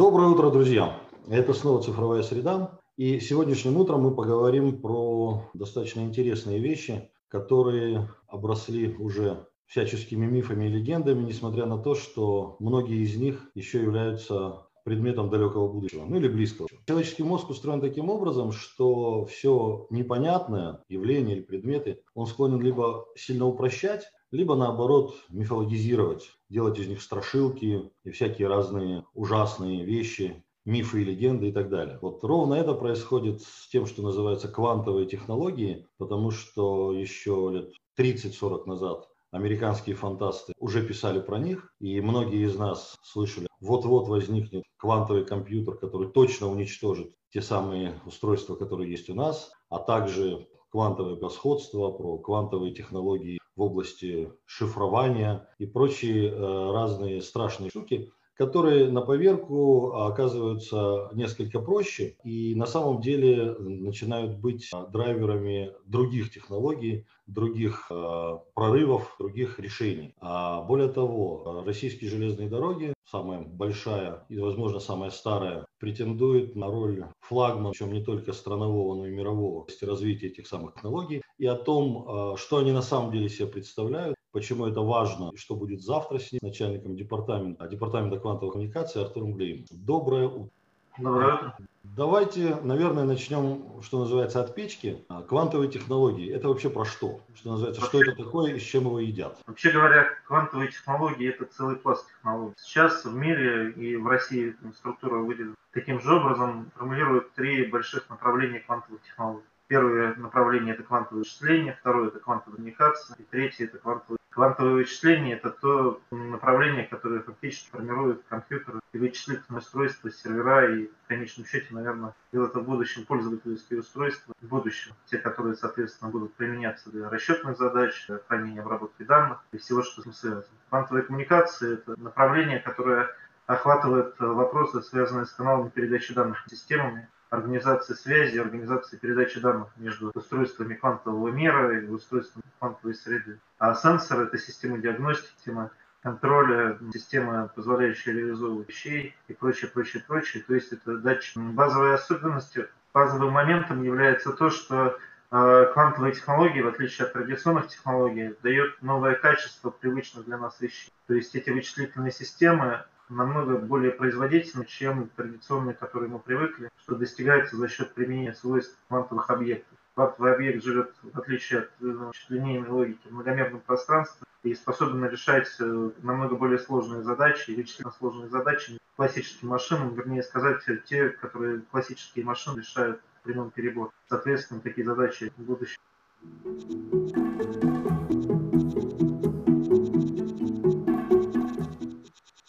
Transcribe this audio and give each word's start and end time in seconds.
Доброе 0.00 0.28
утро, 0.28 0.50
друзья! 0.50 0.98
Это 1.28 1.52
снова 1.52 1.82
цифровая 1.82 2.22
среда. 2.22 2.80
И 2.96 3.20
сегодняшним 3.20 3.76
утром 3.76 4.00
мы 4.00 4.14
поговорим 4.14 4.80
про 4.80 5.42
достаточно 5.52 6.00
интересные 6.00 6.58
вещи, 6.58 7.10
которые 7.28 8.08
обросли 8.26 8.96
уже 8.96 9.46
всяческими 9.66 10.24
мифами 10.24 10.64
и 10.64 10.68
легендами, 10.68 11.22
несмотря 11.22 11.66
на 11.66 11.76
то, 11.76 11.94
что 11.94 12.56
многие 12.60 13.02
из 13.02 13.14
них 13.16 13.50
еще 13.54 13.82
являются 13.82 14.68
предметом 14.86 15.28
далекого 15.28 15.70
будущего, 15.70 16.06
ну 16.06 16.16
или 16.16 16.28
близкого. 16.28 16.70
Человеческий 16.86 17.22
мозг 17.22 17.50
устроен 17.50 17.82
таким 17.82 18.08
образом, 18.08 18.52
что 18.52 19.26
все 19.26 19.86
непонятное, 19.90 20.82
явление 20.88 21.36
или 21.36 21.42
предметы, 21.42 22.00
он 22.14 22.26
склонен 22.26 22.62
либо 22.62 23.04
сильно 23.16 23.44
упрощать, 23.44 24.04
либо 24.30 24.54
наоборот 24.54 25.14
мифологизировать, 25.28 26.30
делать 26.48 26.78
из 26.78 26.88
них 26.88 27.02
страшилки 27.02 27.90
и 28.04 28.10
всякие 28.10 28.48
разные 28.48 29.04
ужасные 29.14 29.84
вещи, 29.84 30.44
мифы 30.64 31.02
и 31.02 31.04
легенды 31.04 31.48
и 31.48 31.52
так 31.52 31.68
далее. 31.68 31.98
Вот 32.00 32.22
ровно 32.22 32.54
это 32.54 32.74
происходит 32.74 33.42
с 33.42 33.68
тем, 33.68 33.86
что 33.86 34.02
называется 34.02 34.48
квантовые 34.48 35.06
технологии, 35.06 35.86
потому 35.98 36.30
что 36.30 36.92
еще 36.92 37.50
лет 37.52 37.72
30-40 37.98 38.66
назад 38.66 39.08
американские 39.30 39.96
фантасты 39.96 40.52
уже 40.58 40.86
писали 40.86 41.20
про 41.20 41.38
них, 41.38 41.72
и 41.80 42.00
многие 42.00 42.44
из 42.46 42.56
нас 42.56 42.96
слышали, 43.02 43.46
вот-вот 43.60 44.08
возникнет 44.08 44.64
квантовый 44.76 45.24
компьютер, 45.24 45.76
который 45.76 46.10
точно 46.10 46.48
уничтожит 46.48 47.14
те 47.30 47.40
самые 47.40 48.00
устройства, 48.06 48.56
которые 48.56 48.90
есть 48.90 49.08
у 49.08 49.14
нас, 49.14 49.52
а 49.68 49.78
также 49.78 50.48
квантовое 50.70 51.16
господство, 51.16 51.90
про 51.90 52.18
квантовые 52.18 52.74
технологии 52.74 53.39
в 53.60 53.62
области 53.62 54.32
шифрования 54.46 55.46
и 55.58 55.66
прочие 55.66 56.30
э, 56.30 56.72
разные 56.72 57.20
страшные 57.20 57.68
штуки, 57.68 58.10
которые 58.40 58.88
на 58.90 59.02
поверку 59.02 59.92
оказываются 59.92 61.10
несколько 61.12 61.60
проще 61.60 62.16
и 62.24 62.54
на 62.54 62.64
самом 62.64 63.02
деле 63.02 63.52
начинают 63.58 64.38
быть 64.38 64.70
драйверами 64.88 65.74
других 65.84 66.32
технологий, 66.32 67.06
других 67.26 67.88
э, 67.90 68.38
прорывов, 68.54 69.14
других 69.18 69.60
решений. 69.60 70.14
А 70.22 70.62
более 70.62 70.88
того, 70.88 71.62
российские 71.66 72.08
железные 72.08 72.48
дороги, 72.48 72.94
самая 73.04 73.40
большая 73.40 74.24
и, 74.30 74.38
возможно, 74.38 74.80
самая 74.80 75.10
старая, 75.10 75.66
претендует 75.78 76.56
на 76.56 76.68
роль 76.68 77.04
флагмана, 77.20 77.72
причем 77.72 77.92
не 77.92 78.02
только 78.02 78.32
странового, 78.32 78.94
но 78.94 79.06
и 79.06 79.10
мирового, 79.10 79.66
в 79.66 79.82
развития 79.82 80.28
этих 80.28 80.46
самых 80.46 80.76
технологий, 80.76 81.20
и 81.36 81.44
о 81.44 81.56
том, 81.56 82.32
э, 82.32 82.36
что 82.38 82.56
они 82.56 82.72
на 82.72 82.80
самом 82.80 83.12
деле 83.12 83.28
себе 83.28 83.48
представляют, 83.48 84.16
почему 84.32 84.66
это 84.66 84.80
важно 84.80 85.30
и 85.32 85.36
что 85.36 85.54
будет 85.54 85.82
завтра 85.82 86.18
с 86.18 86.32
ним, 86.32 86.40
начальником 86.42 86.96
департамента, 86.96 87.66
департамента 87.66 88.18
квантовой 88.18 88.52
коммуникации 88.52 89.02
Артуром 89.02 89.34
Глеем. 89.34 89.64
Доброе 89.70 90.28
утро. 90.28 90.50
Доброе. 90.98 91.54
Давайте, 91.82 92.56
наверное, 92.62 93.04
начнем, 93.04 93.82
что 93.82 94.00
называется, 94.00 94.40
от 94.40 94.54
печки. 94.54 95.04
А, 95.08 95.22
квантовые 95.22 95.70
технологии. 95.70 96.30
Это 96.30 96.48
вообще 96.48 96.68
про 96.68 96.84
что? 96.84 97.20
Что 97.34 97.52
называется, 97.52 97.80
вообще, 97.80 98.02
что 98.02 98.12
это 98.12 98.22
такое 98.22 98.54
и 98.54 98.58
с 98.58 98.62
чем 98.62 98.84
его 98.84 99.00
едят? 99.00 99.38
Вообще 99.46 99.70
говоря, 99.70 100.06
квантовые 100.26 100.70
технологии– 100.70 101.28
это 101.30 101.46
целый 101.46 101.76
пласт 101.76 102.06
технологий. 102.06 102.54
Сейчас 102.58 103.04
в 103.04 103.14
мире 103.14 103.70
и 103.72 103.96
в 103.96 104.06
России 104.06 104.54
структура 104.76 105.16
выглядит 105.16 105.54
таким 105.72 106.00
же 106.00 106.14
образом, 106.14 106.70
формулируют 106.76 107.32
три 107.32 107.64
больших 107.66 108.08
направления 108.10 108.60
квантовых 108.60 109.02
технологий. 109.02 109.46
Первое 109.70 110.16
направление– 110.16 110.74
это 110.74 110.82
квантовое 110.82 111.20
вычисление, 111.20 111.76
второе– 111.78 112.08
это 112.08 112.18
квантовая 112.18 112.56
коммуникация, 112.56 113.14
и 113.20 113.22
третье– 113.22 113.64
это 113.66 113.78
квантовое 113.78 114.18
Квантовые 114.30 114.74
вычисления– 114.74 115.34
это 115.36 115.50
то 115.50 116.00
направление, 116.10 116.86
которое 116.86 117.20
фактически 117.20 117.70
формирует 117.70 118.24
компьютеры 118.28 118.80
и 118.92 118.98
вычислительные 118.98 119.60
устройства, 119.60 120.10
сервера 120.10 120.74
и, 120.74 120.88
в 120.88 121.06
конечном 121.06 121.46
счете, 121.46 121.68
наверное, 121.70 122.14
делает 122.32 122.52
в 122.52 122.62
будущем 122.62 123.06
пользовательские 123.06 123.78
устройства, 123.78 124.34
в 124.40 124.48
будущем, 124.48 124.92
те, 125.06 125.18
которые, 125.18 125.54
соответственно, 125.54 126.10
будут 126.10 126.34
применяться 126.34 126.90
для 126.90 127.08
расчетных 127.08 127.56
задач, 127.56 128.06
для 128.08 128.18
хранения 128.26 128.62
обработки 128.62 129.04
данных 129.04 129.38
и 129.52 129.58
всего, 129.58 129.84
что 129.84 130.00
с 130.00 130.04
этим 130.04 130.12
связано. 130.12 130.58
Квантовые 130.68 131.04
коммуникации– 131.04 131.74
это 131.74 132.00
направление, 132.00 132.58
которое 132.58 133.08
охватывает 133.46 134.18
вопросы, 134.18 134.82
связанные 134.82 135.26
с 135.26 135.32
каналами 135.32 135.68
передачи 135.68 136.12
данных 136.12 136.44
системами, 136.48 137.08
организации 137.30 137.94
связи, 137.94 138.38
организации 138.38 138.96
передачи 138.96 139.40
данных 139.40 139.68
между 139.76 140.10
устройствами 140.14 140.74
квантового 140.74 141.28
мира 141.28 141.80
и 141.80 141.86
устройствами 141.86 142.44
квантовой 142.58 142.94
среды. 142.94 143.38
А 143.58 143.74
сенсор– 143.74 144.20
это 144.22 144.36
система 144.36 144.78
диагностики, 144.78 145.30
система 145.36 145.70
контроля, 146.02 146.78
система, 146.92 147.48
позволяющая 147.54 148.12
реализовывать 148.12 148.68
вещей 148.68 149.14
и 149.28 149.32
прочее, 149.32 149.70
прочее, 149.70 150.02
прочее. 150.06 150.42
То 150.46 150.54
есть 150.54 150.72
это 150.72 150.98
датчик. 150.98 151.36
Базовой 151.36 151.94
особенностью, 151.94 152.68
базовым 152.92 153.32
моментом 153.32 153.82
является 153.82 154.32
то, 154.32 154.50
что 154.50 154.98
э, 155.30 155.70
квантовые 155.72 156.14
технологии, 156.14 156.62
в 156.62 156.68
отличие 156.68 157.06
от 157.06 157.12
традиционных 157.12 157.68
технологий, 157.68 158.34
дают 158.42 158.82
новое 158.82 159.14
качество 159.14 159.70
привычных 159.70 160.24
для 160.24 160.38
нас 160.38 160.60
вещей. 160.60 160.90
То 161.06 161.14
есть 161.14 161.34
эти 161.36 161.50
вычислительные 161.50 162.12
системы 162.12 162.84
намного 163.10 163.58
более 163.58 163.90
производительны, 163.90 164.64
чем 164.64 165.08
традиционные, 165.16 165.74
которые 165.74 166.08
мы 166.08 166.18
привыкли, 166.18 166.70
что 166.82 166.94
достигается 166.94 167.56
за 167.56 167.68
счет 167.68 167.92
применения 167.92 168.34
свойств 168.34 168.78
квантовых 168.88 169.28
объектов. 169.30 169.78
Квантовый 169.94 170.34
объект 170.34 170.64
живет, 170.64 170.94
в 171.02 171.18
отличие 171.18 171.60
от 171.60 171.70
значит, 171.80 172.30
линейной 172.30 172.68
логики, 172.68 173.06
в 173.06 173.12
многомерном 173.12 173.60
пространстве 173.60 174.26
и 174.42 174.54
способен 174.54 175.04
решать 175.06 175.48
э, 175.58 175.90
намного 176.02 176.36
более 176.36 176.58
сложные 176.58 177.02
задачи, 177.02 177.50
вычислительно 177.50 177.92
сложные 177.92 178.30
задачи 178.30 178.78
классическим 178.96 179.48
машинам, 179.48 179.94
вернее 179.94 180.22
сказать, 180.22 180.62
те, 180.86 181.08
которые 181.08 181.60
классические 181.70 182.24
машины 182.24 182.60
решают 182.60 183.00
прямым 183.22 183.50
перебор. 183.50 183.90
Соответственно, 184.08 184.60
такие 184.60 184.86
задачи 184.86 185.32
в 185.36 185.42
будущем. 185.42 185.80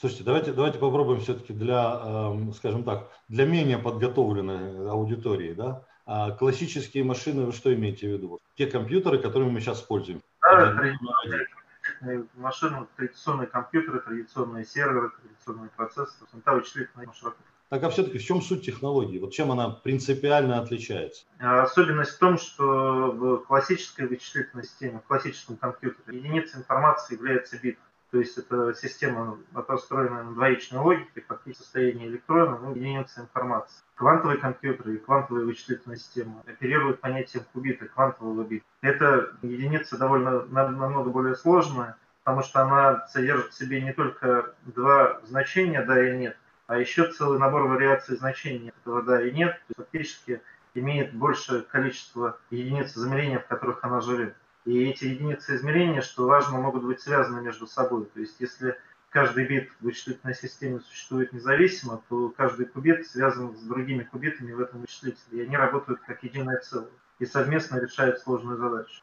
Слушайте, 0.02 0.24
давайте, 0.24 0.52
давайте 0.52 0.80
попробуем 0.80 1.22
все-таки 1.22 1.54
для, 1.54 2.02
эм, 2.04 2.54
скажем 2.54 2.84
так, 2.84 3.12
для 3.28 3.46
менее 3.46 3.78
подготовленной 3.78 4.90
аудитории, 4.90 5.54
да, 5.54 5.86
а 6.08 6.32
классические 6.32 7.04
машины, 7.04 7.46
вы 7.46 7.52
что 7.52 7.72
имеете 7.72 8.08
в 8.08 8.14
виду? 8.14 8.40
Те 8.56 8.66
компьютеры, 8.66 9.20
которыми 9.20 9.52
мы 9.52 9.60
сейчас 9.60 9.80
используем. 9.80 10.24
Да, 10.42 10.74
традиционные 10.74 12.26
машины, 12.34 12.88
традиционные 12.96 13.46
компьютеры, 13.46 14.00
традиционные 14.00 14.66
серверы, 14.66 15.12
традиционные 15.22 15.70
процессоры, 15.70 16.28
та 16.44 16.56
вычислительная 16.56 17.06
машина. 17.06 17.34
Так 17.70 17.84
а 17.84 17.90
все-таки 17.92 18.18
в 18.18 18.24
чем 18.24 18.42
суть 18.42 18.66
технологии? 18.66 19.20
Вот 19.20 19.34
чем 19.34 19.52
она 19.52 19.70
принципиально 19.70 20.60
отличается? 20.60 21.26
Особенность 21.38 22.16
в 22.16 22.18
том, 22.18 22.40
что 22.40 23.12
в 23.12 23.38
классической 23.46 24.08
вычислительной 24.08 24.64
системе, 24.64 24.98
в 24.98 25.08
классическом 25.08 25.58
компьютере 25.58 26.18
единицей 26.18 26.60
информации 26.60 27.14
является 27.14 27.60
бит. 27.60 27.78
То 28.12 28.20
есть 28.20 28.38
это 28.38 28.74
система 28.74 29.38
построена 29.68 30.24
на 30.24 30.34
двоичной 30.34 30.80
логике, 30.80 31.24
фактически 31.26 31.64
состояние 31.64 32.10
электрона, 32.10 32.60
ну, 32.60 32.76
единица 32.76 33.22
информации. 33.22 33.82
Квантовые 33.96 34.38
компьютеры 34.38 34.96
и 34.96 34.98
квантовые 34.98 35.46
вычислительные 35.46 35.98
системы 35.98 36.42
оперируют 36.46 37.00
понятием 37.00 37.46
кубита, 37.54 37.86
квантового 37.86 38.44
бита. 38.44 38.66
Эта 38.82 39.32
единица 39.42 39.98
довольно 39.98 40.46
намного 40.48 41.10
более 41.10 41.36
сложная, 41.36 41.96
потому 42.24 42.44
что 42.44 42.62
она 42.62 43.08
содержит 43.08 43.54
в 43.54 43.58
себе 43.58 43.82
не 43.82 43.94
только 43.94 44.56
два 44.64 45.22
значения 45.24 45.82
«да» 45.82 46.06
и 46.06 46.18
«нет», 46.18 46.38
а 46.68 46.78
еще 46.78 47.10
целый 47.12 47.40
набор 47.40 47.64
вариаций 47.64 48.18
значений 48.18 48.74
этого 48.82 49.04
«да» 49.04 49.22
и 49.26 49.32
«нет». 49.32 49.54
То 49.54 49.64
есть 49.68 49.78
фактически 49.78 50.42
имеет 50.74 51.14
большее 51.14 51.62
количество 51.62 52.38
единиц 52.50 52.96
измерения, 52.98 53.40
в 53.40 53.48
которых 53.48 53.84
она 53.84 54.02
живет. 54.02 54.36
И 54.66 54.84
эти 54.84 55.06
единицы 55.06 55.56
измерения, 55.56 56.02
что 56.02 56.28
важно, 56.28 56.60
могут 56.60 56.84
быть 56.84 57.02
связаны 57.02 57.42
между 57.42 57.68
собой. 57.68 58.06
То 58.06 58.20
есть 58.20 58.36
если 58.40 58.78
каждый 59.10 59.48
бит 59.48 59.70
в 59.80 59.86
вычислительной 59.86 60.36
системе 60.36 60.80
существует 60.82 61.34
независимо, 61.34 62.02
то 62.10 62.30
каждый 62.30 62.68
кубит 62.68 63.08
связан 63.08 63.56
с 63.58 63.62
другими 63.62 64.04
кубитами 64.04 64.52
в 64.54 64.60
этом 64.60 64.82
вычислителе. 64.82 65.18
И 65.32 65.42
они 65.42 65.58
работают 65.58 66.00
как 66.02 66.24
единое 66.24 66.58
целое 66.58 66.90
и 67.20 67.26
совместно 67.26 67.80
решают 67.80 68.20
сложную 68.20 68.58
задачу. 68.58 69.02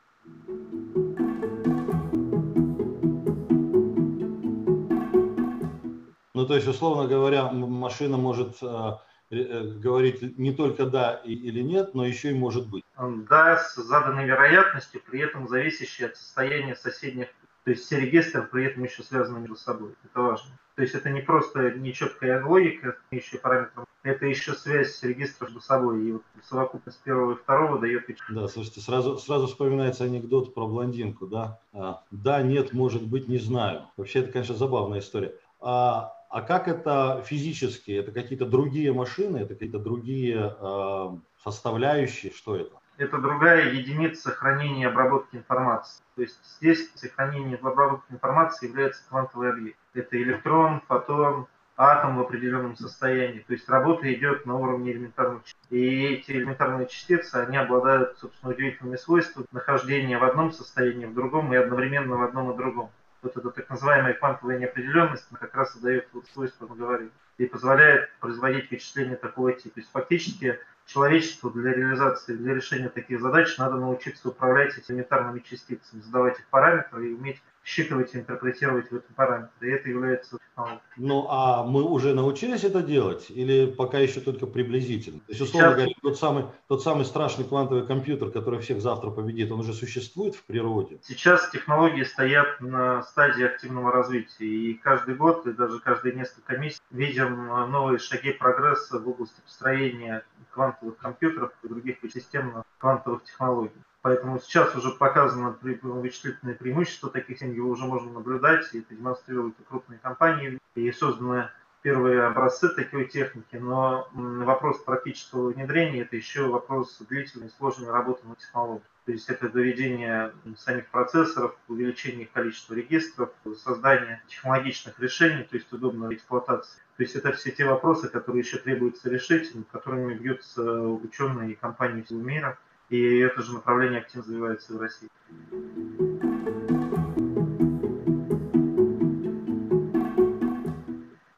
Ну, 6.35 6.47
то 6.47 6.55
есть, 6.55 6.69
условно 6.69 7.09
говоря, 7.09 7.51
машина 7.51 8.17
может 8.17 8.63
Э, 8.63 8.93
говорить 9.31 10.39
не 10.39 10.53
только 10.53 10.87
да 10.87 11.15
или 11.25 11.61
нет, 11.61 11.95
но 11.95 12.07
еще 12.07 12.31
и 12.31 12.35
может 12.35 12.69
быть. 12.69 12.85
Да, 13.29 13.59
с 13.59 13.75
заданной 13.75 14.27
вероятностью, 14.27 15.03
при 15.09 15.21
этом 15.21 15.49
зависящей 15.49 16.07
от 16.07 16.17
состояния 16.17 16.75
соседних, 16.75 17.29
то 17.65 17.71
есть 17.73 17.85
все 17.85 18.01
регистры 18.01 18.43
при 18.43 18.65
этом 18.65 18.85
еще 18.85 19.03
связаны 19.03 19.41
между 19.41 19.57
собой. 19.57 19.95
Это 20.05 20.23
важно. 20.23 20.51
То 20.75 20.83
есть 20.83 20.95
это 20.95 21.11
не 21.11 21.21
просто 21.21 21.73
нечеткая 21.73 22.43
логика, 22.45 22.97
еще 23.11 23.37
параметром, 23.37 23.85
это 24.05 24.27
еще 24.27 24.55
связь 24.55 25.03
регистров 25.03 25.49
между 25.49 25.61
собой. 25.61 26.07
И 26.07 26.13
вот 26.13 26.23
совокупность 26.45 27.03
первого 27.03 27.33
и 27.33 27.37
второго 27.37 27.81
дает... 27.81 28.05
Да, 28.31 28.47
слушайте, 28.47 28.81
сразу, 28.81 29.19
сразу 29.19 29.49
вспоминается 29.49 30.05
анекдот 30.05 30.55
про 30.55 30.67
блондинку, 30.67 31.27
да? 31.27 31.59
А, 31.73 32.05
да, 32.13 32.43
нет, 32.43 32.73
может 32.73 33.03
быть, 33.03 33.29
не 33.29 33.39
знаю. 33.39 33.83
Вообще, 33.97 34.21
это, 34.21 34.31
конечно, 34.33 34.55
забавная 34.55 35.01
история. 35.01 35.35
А 35.61 36.15
а 36.29 36.43
как 36.43 36.69
это 36.69 37.23
физически? 37.27 37.93
Это 37.93 38.13
какие-то 38.13 38.47
другие 38.47 38.93
машины, 38.93 39.39
это 39.39 39.55
какие-то 39.55 39.79
другие 39.79 40.57
э, 40.61 41.09
составляющие? 41.43 42.33
Что 42.33 42.57
это? 42.57 42.77
Это 42.99 43.19
другая 43.19 43.73
единица 43.73 44.31
хранения 44.31 44.89
и 44.89 44.91
обработки 44.91 45.37
информации. 45.37 46.03
То 46.17 46.23
есть 46.23 46.39
здесь 46.61 46.91
хранение 47.15 47.57
и 47.57 47.61
обработка 47.61 48.13
информации 48.13 48.67
является 48.67 49.09
квантовый 49.09 49.51
объект. 49.51 49.79
Это 49.95 50.21
электрон, 50.21 50.83
фотон, 50.89 51.47
атом 51.79 52.17
в 52.17 52.21
определенном 52.21 52.77
состоянии. 52.77 53.39
То 53.47 53.53
есть 53.53 53.69
работа 53.69 54.13
идет 54.13 54.45
на 54.47 54.57
уровне 54.57 54.93
элементарных 54.93 55.45
частиц. 55.45 55.71
И 55.71 56.07
эти 56.07 56.33
элементарные 56.33 56.89
частицы, 56.89 57.37
они 57.37 57.57
обладают, 57.57 58.19
собственно, 58.19 58.53
удивительными 58.53 58.97
свойствами 58.97 59.47
нахождения 59.53 60.19
в 60.19 60.25
одном 60.25 60.51
состоянии, 60.51 61.07
в 61.07 61.15
другом 61.15 61.55
и 61.55 61.57
одновременно 61.57 62.17
в 62.17 62.23
одном 62.23 62.51
и 62.51 62.57
другом. 62.57 62.91
Вот 63.23 63.37
эта 63.37 63.51
так 63.51 63.69
называемая 63.69 64.15
квантовая 64.15 64.59
неопределенность 64.59 65.27
она 65.31 65.39
как 65.39 65.55
раз 65.55 65.75
и 65.77 65.81
дает 65.81 66.09
вот 66.13 66.27
свойства, 66.33 66.67
мы 66.69 66.77
говорим, 66.77 67.11
и 67.37 67.47
позволяет 67.47 68.11
производить 68.21 68.71
вычисления 68.71 69.17
такого 69.17 69.53
типа. 69.53 69.75
То 69.75 69.81
есть 69.81 69.93
фактически 69.93 70.59
человечеству 70.87 71.51
для 71.51 71.73
реализации, 71.73 72.35
для 72.35 72.55
решения 72.55 72.89
таких 72.89 73.21
задач 73.21 73.57
надо 73.59 73.77
научиться 73.77 74.29
управлять 74.29 74.77
этими 74.77 74.97
элементарными 74.97 75.41
частицами, 75.41 76.01
задавать 76.01 76.39
их 76.39 76.47
параметры 76.47 77.09
и 77.09 77.15
уметь 77.15 77.43
считывать 77.69 78.15
и 78.15 78.19
интерпретировать 78.19 78.91
в 78.91 78.97
этом 78.97 79.15
параметре. 79.15 79.69
И 79.69 79.73
это 79.75 79.91
является 79.91 80.39
технологией. 80.39 80.81
Ну, 80.97 81.27
а 81.29 81.65
мы 81.65 81.83
уже 81.83 82.15
научились 82.15 82.65
это 82.65 82.83
делать 82.83 83.27
или 83.29 83.67
пока 83.67 83.99
еще 83.99 84.21
только 84.21 84.47
приблизительно? 84.47 85.21
То 85.21 85.33
есть, 85.33 85.41
условно 85.43 85.69
Сейчас... 85.69 85.75
говоря, 85.75 85.95
тот 86.03 86.19
самый, 86.19 86.45
тот 86.67 86.83
самый 86.83 87.05
страшный 87.05 87.45
квантовый 87.45 87.87
компьютер, 87.87 88.31
который 88.31 88.61
всех 88.61 88.81
завтра 88.81 89.11
победит, 89.11 89.53
он 89.53 89.61
уже 89.61 89.75
существует 89.75 90.35
в 90.35 90.45
природе? 90.45 90.99
Сейчас 91.03 91.51
технологии 91.51 92.05
стоят 92.05 92.61
на 92.61 93.03
стадии 93.03 93.45
активного 93.45 93.93
развития. 93.93 94.47
И 94.47 94.75
каждый 94.75 95.15
год, 95.15 95.47
и 95.47 95.53
даже 95.53 95.79
каждые 95.81 96.15
несколько 96.15 96.57
месяцев 96.57 96.83
видим 96.91 97.49
новые 97.71 97.99
шаги 97.99 98.33
прогресса 98.33 98.99
в 98.99 99.07
области 99.07 99.41
построения 99.43 100.25
квантовых 100.53 100.97
компьютеров 100.97 101.53
и 101.63 101.69
других 101.69 101.99
систем 102.13 102.65
квантовых 102.79 103.25
технологий. 103.25 103.77
Поэтому 104.09 104.41
сейчас 104.41 104.75
уже 104.75 104.93
показано 104.93 105.55
вычислительное 105.61 106.55
преимущество 106.55 107.11
таких 107.11 107.37
систем, 107.37 107.53
его 107.53 107.69
уже 107.69 107.85
можно 107.85 108.11
наблюдать, 108.11 108.67
и 108.73 108.79
это 108.79 108.95
демонстрируют 108.95 109.55
крупные 109.69 109.99
компании, 109.99 110.59
и 110.77 110.91
созданы 110.93 111.51
первые 111.83 112.23
образцы 112.23 112.71
такой 112.71 113.05
техники, 113.05 113.57
но 113.57 114.09
вопрос 114.15 114.79
практического 114.79 115.53
внедрения– 115.53 116.01
это 116.05 116.17
еще 116.17 116.49
вопрос 116.49 116.97
длительной, 117.07 117.51
сложной 117.51 117.91
работы 117.91 118.27
на 118.27 118.35
технологии. 118.37 118.81
То 119.05 119.13
есть 119.13 119.29
это 119.29 119.51
доведение 119.51 120.33
самих 120.57 120.89
процессоров, 120.89 121.55
увеличение 121.69 122.25
количества 122.33 122.73
регистров, 122.73 123.29
создание 123.59 124.23
технологичных 124.29 124.99
решений, 125.01 125.43
то 125.43 125.57
есть 125.57 125.71
удобной 125.71 126.15
эксплуатации. 126.15 126.81
То 126.97 127.03
есть 127.03 127.15
это 127.15 127.33
все 127.33 127.51
те 127.51 127.67
вопросы, 127.67 128.09
которые 128.09 128.41
еще 128.41 128.57
требуется 128.57 129.11
решить, 129.11 129.55
над 129.55 129.69
которыми 129.69 130.15
бьются 130.15 130.63
ученые 130.81 131.53
и 131.53 131.57
компании 131.57 132.01
всего 132.01 132.23
мира. 132.23 132.57
И 132.91 133.19
это 133.19 133.43
же 133.43 133.53
направление 133.53 134.01
активно 134.01 134.23
развивается 134.23 134.73
и 134.73 134.77
в 134.77 134.81
России. 134.81 135.09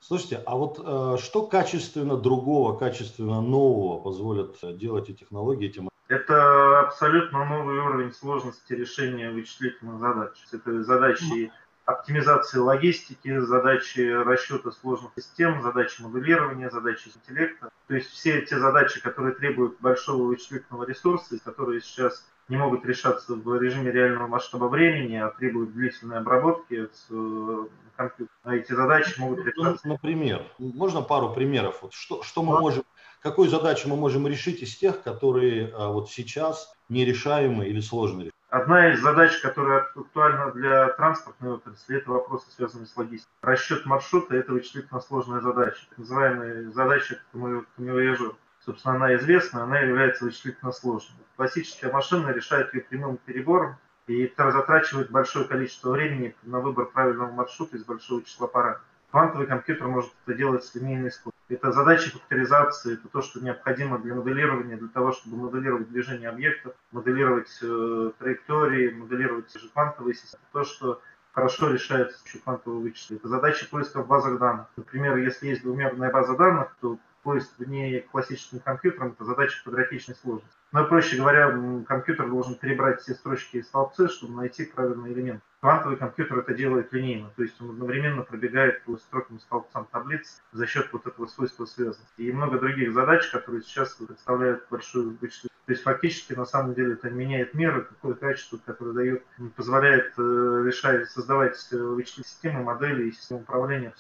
Слушайте, 0.00 0.43
а 0.44 0.56
вот 0.56 0.81
э, 0.85 1.17
что 1.23 1.47
качественно 1.47 2.17
другого, 2.17 2.76
качественно 2.76 3.41
нового 3.41 4.00
позволят 4.00 4.56
делать 4.76 5.08
эти 5.08 5.19
технологии 5.20 5.69
этим? 5.69 5.88
Это 6.08 6.81
абсолютно 6.81 7.44
новый 7.44 7.79
уровень 7.79 8.12
сложности 8.12 8.73
решения 8.73 9.31
вычислительных 9.31 10.00
задач. 10.00 10.32
Это 10.50 10.82
задачи 10.82 11.53
оптимизации 11.85 12.59
логистики, 12.59 13.38
задачи 13.38 14.00
расчета 14.00 14.71
сложных 14.71 15.12
систем, 15.17 15.62
задачи 15.62 16.03
моделирования, 16.03 16.71
задачи 16.71 17.11
интеллекта. 17.15 17.71
То 17.88 17.94
есть 17.94 18.11
все 18.11 18.43
те 18.43 18.59
задачи, 18.59 19.00
которые 19.00 19.35
требуют 19.35 19.81
большого 19.81 20.25
вычислительного 20.25 20.85
ресурса, 20.85 21.38
которые 21.44 21.81
сейчас 21.81 22.25
не 22.49 22.56
могут 22.56 22.85
решаться 22.85 23.35
в 23.35 23.61
режиме 23.61 23.93
реального 23.93 24.27
масштаба 24.27 24.65
времени, 24.65 25.17
а 25.17 25.31
требуют 25.31 25.73
длительной 25.73 26.19
обработки 26.19 26.87
с 26.93 27.06
э, 27.11 27.67
компьютера. 27.97 28.37
А 28.43 28.55
эти 28.56 28.73
задачи 28.73 29.19
могут 29.21 29.38
ну, 29.38 29.44
решаться. 29.44 29.88
Например, 29.88 30.44
можно 30.59 31.00
пару 31.00 31.32
примеров? 31.32 31.82
Вот 31.82 31.94
что, 31.94 32.23
что 32.23 32.43
мы 32.43 32.61
можем, 32.61 32.82
какую 33.21 33.49
задачу 33.49 33.88
мы 33.88 33.97
можем 33.97 34.27
решить 34.27 34.62
из 34.62 34.77
тех, 34.77 35.03
которые 35.03 35.73
а, 35.73 35.88
вот 35.88 36.11
сейчас 36.11 36.75
нерешаемы 36.88 37.69
или 37.69 37.81
сложно 37.81 38.23
решить? 38.23 38.35
Одна 38.50 38.93
из 38.93 39.00
задач, 39.00 39.41
которая 39.43 39.82
актуальна 39.94 40.50
для 40.50 40.88
транспортной 40.88 41.52
отрасли, 41.52 41.99
это 41.99 42.11
вопросы, 42.11 42.50
связанные 42.50 42.87
с 42.88 42.97
логистикой. 42.97 43.32
Расчет 43.43 43.87
маршрута– 43.87 44.35
это 44.37 44.52
вычислительно 44.52 45.00
сложная 45.00 45.41
задача, 45.41 45.87
так 45.88 45.99
называемая 45.99 46.69
задача 46.73 47.20
камевояжер. 47.31 48.32
Собственно, 48.64 48.97
она 48.97 49.14
известна, 49.14 49.62
она 49.62 49.79
является 49.79 50.25
вычислительно 50.25 50.73
сложной. 50.73 51.20
Классическая 51.37 51.93
машина 51.93 52.31
решает 52.31 52.75
ее 52.75 52.81
прямым 52.81 53.19
перебором 53.19 53.76
и 54.08 54.32
затрачивает 54.37 55.12
большое 55.12 55.44
количество 55.44 55.93
времени 55.93 56.35
на 56.43 56.58
выбор 56.58 56.87
правильного 56.87 57.31
маршрута 57.31 57.76
из 57.76 57.85
большого 57.85 58.25
числа 58.25 58.49
параметров. 58.49 58.85
Квантовый 59.12 59.46
компьютер 59.46 59.87
может 59.87 60.11
это 60.26 60.37
делать 60.37 60.64
с 60.64 60.75
линейной 60.75 61.12
скоростью. 61.12 61.30
Это 61.50 61.73
задачи 61.73 62.11
факторизации, 62.11 62.94
это 62.94 63.08
то, 63.08 63.23
что 63.23 63.41
необходимо 63.41 63.99
для 63.99 64.14
моделирования, 64.14 64.76
для 64.76 64.88
того, 64.88 65.11
чтобы 65.11 65.37
моделировать 65.37 65.91
движение 65.91 66.29
объектов, 66.29 66.75
моделировать 66.93 67.50
э, 67.61 68.12
траектории, 68.20 68.91
моделировать 68.91 69.52
же 69.52 69.69
квантовые 69.69 70.14
системы. 70.14 70.44
То, 70.52 70.62
что 70.62 71.02
хорошо 71.32 71.70
решается 71.70 72.19
с 72.19 72.20
помощью 72.20 72.43
квантового. 72.43 72.88
Это 72.88 73.29
задачи 73.29 73.69
поиска 73.69 74.02
в 74.02 74.06
базах 74.06 74.38
данных. 74.38 74.67
Например, 74.76 75.17
если 75.17 75.49
есть 75.49 75.62
двумерная 75.62 76.12
база 76.12 76.37
данных, 76.37 76.76
то 76.81 76.99
поиск 77.22 77.58
в 77.58 77.69
ней 77.69 78.00
классическим 78.00 78.61
компьютером– 78.61 79.12
это 79.12 79.25
задача 79.25 79.62
квадратичной 79.62 80.14
сложности. 80.14 80.56
Но, 80.72 80.84
проще 80.87 81.17
говоря, 81.17 81.50
компьютер 81.87 82.28
должен 82.28 82.55
перебрать 82.55 83.00
все 83.00 83.14
строчки 83.14 83.56
и 83.56 83.62
столбцы, 83.62 84.08
чтобы 84.08 84.34
найти 84.34 84.64
правильный 84.64 85.12
элемент. 85.12 85.43
Квантовый 85.61 85.99
компьютер 85.99 86.38
это 86.38 86.55
делает 86.55 86.93
линейно, 86.93 87.31
то 87.37 87.43
есть 87.43 87.61
он 87.61 87.70
одновременно 87.70 88.22
пробегает 88.22 88.82
по 88.84 88.96
строкам 88.96 89.37
и 89.37 89.40
столбцам 89.40 89.87
таблиц 89.93 90.40
за 90.52 90.67
счет 90.67 90.88
вот 90.93 91.06
этого 91.06 91.26
свойства 91.26 91.67
связанности. 91.67 92.22
И 92.22 92.32
много 92.32 92.58
других 92.58 92.94
задач, 92.94 93.28
которые 93.31 93.62
сейчас 93.62 93.93
представляют 93.94 94.67
большую 94.70 95.19
вычислительную. 95.20 95.50
То 95.67 95.72
есть 95.72 95.82
фактически 95.82 96.32
на 96.32 96.46
самом 96.46 96.75
деле 96.75 96.94
это 96.94 97.11
меняет 97.11 97.52
мир, 97.55 97.78
и 97.78 97.82
такое 97.82 98.14
качество, 98.14 98.58
которое 98.64 98.93
дает, 98.93 99.25
позволяет 99.55 100.14
э, 100.19 100.62
решать, 100.67 101.10
создавать 101.10 101.69
э, 101.72 101.77
вычислительные 101.77 102.29
системы, 102.29 102.65
модели 102.65 103.08
и 103.08 103.12
системы 103.12 103.43
управления. 103.43 103.94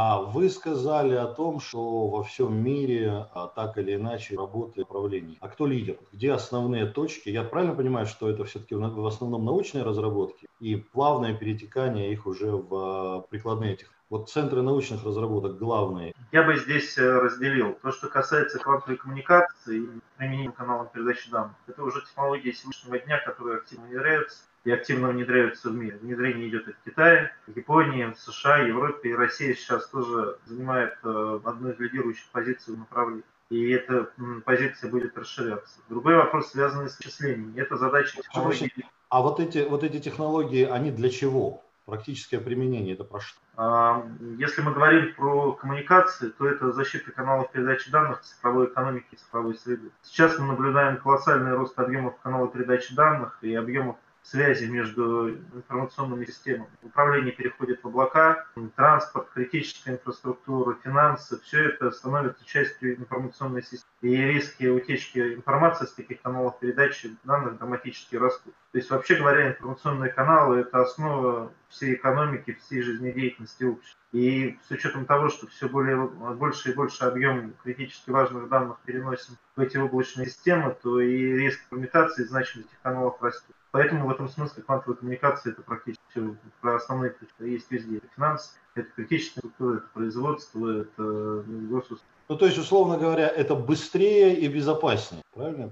А 0.00 0.20
вы 0.22 0.48
сказали 0.48 1.16
о 1.16 1.26
том, 1.26 1.58
что 1.58 2.06
во 2.06 2.22
всем 2.22 2.62
мире 2.62 3.26
а, 3.34 3.48
так 3.48 3.78
или 3.78 3.96
иначе 3.96 4.36
работает 4.36 4.86
управление. 4.86 5.38
А 5.40 5.48
кто 5.48 5.66
лидер? 5.66 5.98
Где 6.12 6.30
основные 6.30 6.86
точки? 6.86 7.30
Я 7.30 7.42
правильно 7.42 7.74
понимаю, 7.74 8.06
что 8.06 8.30
это 8.30 8.44
все-таки 8.44 8.76
в 8.76 9.06
основном 9.06 9.44
научные 9.44 9.82
разработки 9.82 10.46
и 10.60 10.76
плавное 10.76 11.34
перетекание 11.34 12.12
их 12.12 12.28
уже 12.28 12.52
в 12.52 12.74
а, 12.74 13.20
прикладные 13.22 13.74
технологии? 13.74 13.98
Вот 14.08 14.30
центры 14.30 14.62
научных 14.62 15.04
разработок 15.04 15.58
главные. 15.58 16.14
Я 16.30 16.44
бы 16.44 16.56
здесь 16.56 16.96
э, 16.96 17.04
разделил. 17.04 17.74
То, 17.82 17.90
что 17.90 18.08
касается 18.08 18.58
квантовой 18.58 18.96
коммуникации 18.96 19.80
и 19.80 20.00
применения 20.16 20.52
каналов 20.52 20.92
передачи 20.92 21.28
данных, 21.28 21.56
это 21.66 21.82
уже 21.82 22.02
технологии 22.02 22.52
сегодняшнего 22.52 23.00
дня, 23.00 23.18
которые 23.18 23.58
активно 23.58 23.86
внедряются 23.86 24.44
и 24.64 24.70
активно 24.70 25.08
внедряются 25.08 25.70
в 25.70 25.74
мире. 25.74 25.98
Внедрение 25.98 26.48
идет 26.48 26.68
и 26.68 26.72
в 26.72 26.78
Китае, 26.84 27.32
в 27.46 27.56
Японии, 27.56 28.12
в 28.12 28.18
США, 28.18 28.58
Европе, 28.58 29.10
и 29.10 29.14
Россия 29.14 29.54
сейчас 29.54 29.88
тоже 29.88 30.36
занимает 30.46 30.98
э, 31.04 31.40
одну 31.44 31.70
из 31.70 31.78
лидирующих 31.78 32.28
позиций 32.30 32.74
в 32.74 32.78
направлении. 32.78 33.24
И 33.50 33.70
эта 33.70 34.10
позиция 34.44 34.90
будет 34.90 35.16
расширяться. 35.16 35.78
Другой 35.88 36.16
вопрос, 36.16 36.50
связанный 36.50 36.90
с 36.90 36.98
вычислением. 36.98 37.54
Это 37.56 37.76
задача 37.76 38.20
технологий. 38.20 38.84
А 39.08 39.22
вот 39.22 39.40
эти, 39.40 39.66
вот 39.66 39.84
эти 39.84 40.00
технологии, 40.00 40.64
они 40.64 40.90
для 40.90 41.08
чего? 41.08 41.64
Практическое 41.86 42.38
применение 42.38 42.92
это 42.92 43.04
про 43.04 43.20
что? 43.20 43.38
А, 43.56 44.06
если 44.36 44.60
мы 44.60 44.74
говорим 44.74 45.14
про 45.14 45.52
коммуникации, 45.52 46.28
то 46.28 46.46
это 46.46 46.70
защита 46.72 47.10
каналов 47.10 47.50
передачи 47.50 47.90
данных, 47.90 48.20
цифровой 48.20 48.66
экономики 48.66 49.06
и 49.12 49.16
цифровой 49.16 49.54
среды. 49.54 49.90
Сейчас 50.02 50.38
мы 50.38 50.48
наблюдаем 50.48 50.98
колоссальный 50.98 51.54
рост 51.54 51.78
объемов 51.78 52.18
каналов 52.18 52.52
передачи 52.52 52.94
данных 52.94 53.38
и 53.40 53.54
объемов 53.54 53.96
связи 54.30 54.66
между 54.66 55.30
информационными 55.30 56.24
системами. 56.26 56.70
Управление 56.82 57.32
переходит 57.32 57.82
в 57.82 57.88
облака, 57.88 58.46
транспорт, 58.76 59.28
критическая 59.32 59.92
инфраструктура, 59.92 60.76
финансы, 60.84 61.40
все 61.40 61.70
это 61.70 61.90
становится 61.90 62.44
частью 62.44 62.96
информационной 62.96 63.62
системы. 63.62 63.84
И 64.02 64.16
риски 64.16 64.66
утечки 64.66 65.34
информации 65.34 65.86
с 65.86 65.92
таких 65.92 66.20
каналов 66.22 66.58
передачи 66.60 67.16
данных 67.24 67.58
драматически 67.58 68.16
растут. 68.16 68.54
То 68.72 68.78
есть, 68.78 68.90
вообще 68.90 69.16
говоря, 69.16 69.48
информационные 69.48 70.12
каналы– 70.12 70.58
это 70.60 70.82
основа 70.82 71.52
всей 71.68 71.94
экономики, 71.94 72.58
всей 72.60 72.82
жизнедеятельности 72.82 73.64
общества. 73.64 73.98
И 74.12 74.58
с 74.66 74.70
учетом 74.70 75.04
того, 75.04 75.28
что 75.28 75.46
все 75.48 75.68
более, 75.68 76.06
больше 76.06 76.70
и 76.70 76.74
больше 76.74 77.04
объем 77.04 77.54
критически 77.62 78.10
важных 78.10 78.48
данных 78.48 78.78
переносим 78.84 79.36
в 79.56 79.60
эти 79.60 79.76
облачные 79.76 80.26
системы, 80.26 80.76
то 80.82 81.00
и 81.00 81.16
риск 81.16 81.60
коммутации 81.68 82.24
значимости 82.24 82.74
каналов 82.82 83.20
растет. 83.22 83.54
Поэтому 83.70 84.06
в 84.06 84.10
этом 84.10 84.28
смысле 84.28 84.62
квантовая 84.62 84.96
коммуникация 84.96 85.52
это 85.52 85.62
практически 85.62 86.36
про 86.60 86.76
основные 86.76 87.10
ключи. 87.10 87.52
Есть 87.52 87.70
везде. 87.70 87.98
Это 87.98 88.06
финансы, 88.14 88.50
это 88.74 88.88
критическая 88.96 89.40
структура, 89.40 89.76
это 89.76 89.86
производство, 89.92 90.80
это 90.80 91.44
госуслуги. 91.46 92.02
Ну, 92.28 92.36
то 92.36 92.46
есть, 92.46 92.58
условно 92.58 92.98
говоря, 92.98 93.28
это 93.28 93.54
быстрее 93.54 94.34
и 94.34 94.48
безопаснее, 94.48 95.22
правильно? 95.34 95.70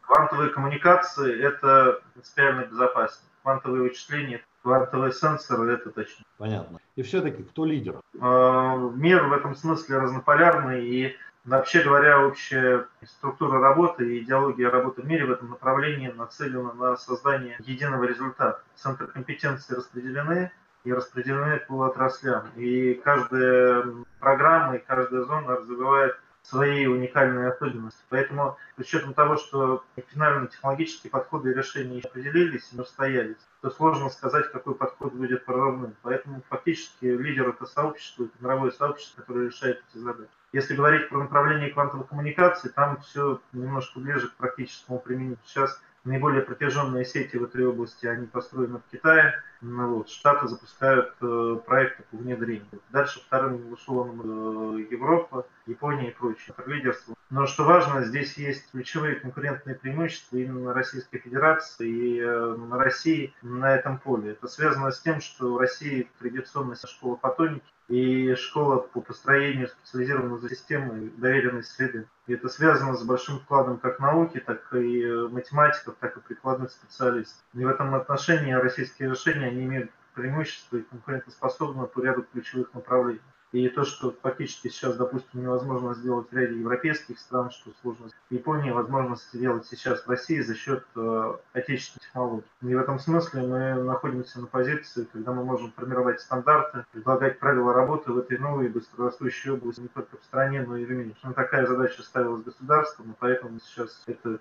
Квантовые 0.00 0.50
коммуникации– 0.50 1.40
это 1.42 2.00
принципиально 2.12 2.66
безопаснее. 2.66 3.28
Квантовые 3.42 3.82
вычисления, 3.82 4.44
квантовые 4.62 5.12
сенсоры– 5.12 5.72
это 5.74 5.90
точно. 5.90 6.24
Понятно. 6.38 6.78
И 6.96 7.02
все-таки 7.02 7.42
кто 7.44 7.64
лидер? 7.64 8.00
А, 8.20 8.76
мир 8.76 9.24
в 9.24 9.32
этом 9.32 9.54
смысле 9.54 9.98
разнополярный, 9.98 10.84
и 10.86 11.16
Вообще 11.44 11.82
говоря, 11.82 12.24
общая 12.24 12.86
структура 13.04 13.58
работы 13.58 14.04
и 14.06 14.22
идеология 14.22 14.70
работы 14.70 15.02
в 15.02 15.06
мире 15.06 15.24
в 15.24 15.32
этом 15.32 15.50
направлении 15.50 16.08
нацелена 16.08 16.72
на 16.72 16.96
создание 16.96 17.56
единого 17.60 18.04
результата. 18.04 18.62
Центры 18.76 19.08
компетенции 19.08 19.74
распределены 19.74 20.52
и 20.84 20.92
распределены 20.92 21.58
по 21.66 21.82
отраслям. 21.86 22.46
И 22.54 22.94
каждая 22.94 23.84
программа 24.20 24.76
и 24.76 24.84
каждая 24.86 25.24
зона 25.24 25.56
развивает 25.56 26.16
свои 26.42 26.86
уникальные 26.86 27.48
особенности. 27.48 28.02
Поэтому 28.08 28.56
с 28.76 28.80
учетом 28.80 29.12
того, 29.12 29.36
что 29.36 29.84
финальные 30.12 30.48
технологические 30.48 31.10
подходы 31.10 31.50
и 31.50 31.54
решения 31.54 32.02
определились 32.02 32.68
и 32.72 32.80
устоялись, 32.80 33.36
то 33.62 33.70
сложно 33.70 34.10
сказать, 34.10 34.50
какой 34.52 34.76
подход 34.76 35.12
будет 35.12 35.44
прорывным. 35.44 35.96
Поэтому 36.02 36.42
фактически 36.48 37.06
лидер 37.06 37.48
это 37.48 37.66
сообщество, 37.66 38.24
это 38.24 38.32
мировое 38.38 38.70
сообщество, 38.70 39.22
которое 39.22 39.48
решает 39.48 39.82
эти 39.90 39.98
задачи. 39.98 40.30
Если 40.52 40.74
говорить 40.74 41.08
про 41.08 41.18
направление 41.18 41.70
квантовой 41.70 42.06
коммуникации, 42.06 42.68
там 42.68 43.00
все 43.00 43.40
немножко 43.52 44.00
ближе 44.00 44.28
к 44.28 44.34
практическому 44.34 44.98
применению. 44.98 45.38
Сейчас 45.44 45.80
наиболее 46.04 46.42
протяженные 46.42 47.04
сети 47.04 47.36
в 47.36 47.44
этой 47.44 47.64
области, 47.64 48.06
они 48.06 48.26
построены 48.26 48.78
в 48.78 48.90
Китае. 48.90 49.34
Ну, 49.60 49.94
вот, 49.94 50.10
Штаты 50.10 50.48
запускают 50.48 51.14
э, 51.20 51.58
проекты 51.64 52.02
по 52.10 52.16
внедрению. 52.16 52.66
Дальше 52.90 53.20
вторым 53.20 53.74
эшелоном 53.74 54.76
э, 54.76 54.86
Европа, 54.90 55.46
Япония 55.66 56.10
и 56.10 56.14
прочее. 56.14 56.54
Это 56.56 56.68
лидерство. 56.68 57.14
Но 57.30 57.46
что 57.46 57.64
важно, 57.64 58.02
здесь 58.02 58.36
есть 58.36 58.70
ключевые 58.72 59.16
конкурентные 59.16 59.76
преимущества 59.76 60.36
именно 60.36 60.74
Российской 60.74 61.18
Федерации 61.18 61.88
и 61.88 62.20
э, 62.20 62.56
России 62.72 63.32
на 63.42 63.74
этом 63.74 63.98
поле. 63.98 64.32
Это 64.32 64.48
связано 64.48 64.90
с 64.90 65.00
тем, 65.00 65.20
что 65.20 65.54
в 65.54 65.58
России 65.58 66.10
традиционная 66.18 66.76
школа 66.76 67.16
фотоники, 67.16 67.64
и 67.92 68.34
школа 68.36 68.78
по 68.78 69.02
построению 69.02 69.68
специализированной 69.68 70.48
системы 70.48 71.12
доверенной 71.18 71.62
среды. 71.62 72.06
И 72.26 72.32
это 72.32 72.48
связано 72.48 72.96
с 72.96 73.04
большим 73.04 73.40
вкладом 73.40 73.76
как 73.76 74.00
науки, 74.00 74.40
так 74.40 74.72
и 74.72 75.04
математиков, 75.30 75.96
так 76.00 76.16
и 76.16 76.20
прикладных 76.20 76.70
специалистов. 76.70 77.44
И 77.52 77.62
в 77.62 77.68
этом 77.68 77.94
отношении 77.94 78.52
российские 78.52 79.10
решения 79.10 79.48
они 79.48 79.64
имеют 79.64 79.90
преимущество 80.14 80.78
и 80.78 80.82
конкурентоспособны 80.82 81.86
по 81.86 82.00
ряду 82.00 82.24
ключевых 82.32 82.72
направлений. 82.72 83.20
И 83.52 83.68
то, 83.68 83.84
что 83.84 84.14
фактически 84.22 84.68
сейчас, 84.68 84.96
допустим, 84.96 85.42
невозможно 85.42 85.94
сделать 85.94 86.26
в 86.30 86.36
ряде 86.36 86.58
европейских 86.58 87.18
стран, 87.18 87.50
что 87.50 87.70
сложно 87.82 88.08
в 88.08 88.32
Японии, 88.32 88.70
возможно 88.70 89.16
сделать 89.16 89.66
сейчас 89.66 90.04
в 90.04 90.08
России 90.08 90.40
за 90.40 90.54
счет 90.54 90.84
э, 90.96 91.34
отечественных 91.52 92.06
технологий. 92.06 92.44
И 92.62 92.74
в 92.74 92.78
этом 92.78 92.98
смысле 92.98 93.42
мы 93.42 93.74
находимся 93.82 94.40
на 94.40 94.46
позиции, 94.46 95.06
когда 95.12 95.32
мы 95.32 95.44
можем 95.44 95.70
формировать 95.72 96.22
стандарты, 96.22 96.86
предлагать 96.92 97.38
правила 97.38 97.74
работы 97.74 98.10
в 98.12 98.18
этой 98.18 98.38
новой 98.38 98.68
быстрорастущей 98.68 99.50
области 99.50 99.80
не 99.80 99.88
только 99.88 100.16
в 100.16 100.24
стране, 100.24 100.62
но 100.66 100.78
и 100.78 100.86
в 100.86 100.90
мире. 100.90 101.14
Но 101.22 101.34
такая 101.34 101.66
задача 101.66 102.02
ставилась 102.02 102.42
государством, 102.42 103.12
и 103.12 103.14
поэтому 103.18 103.60
сейчас 103.60 104.02
это 104.06 104.38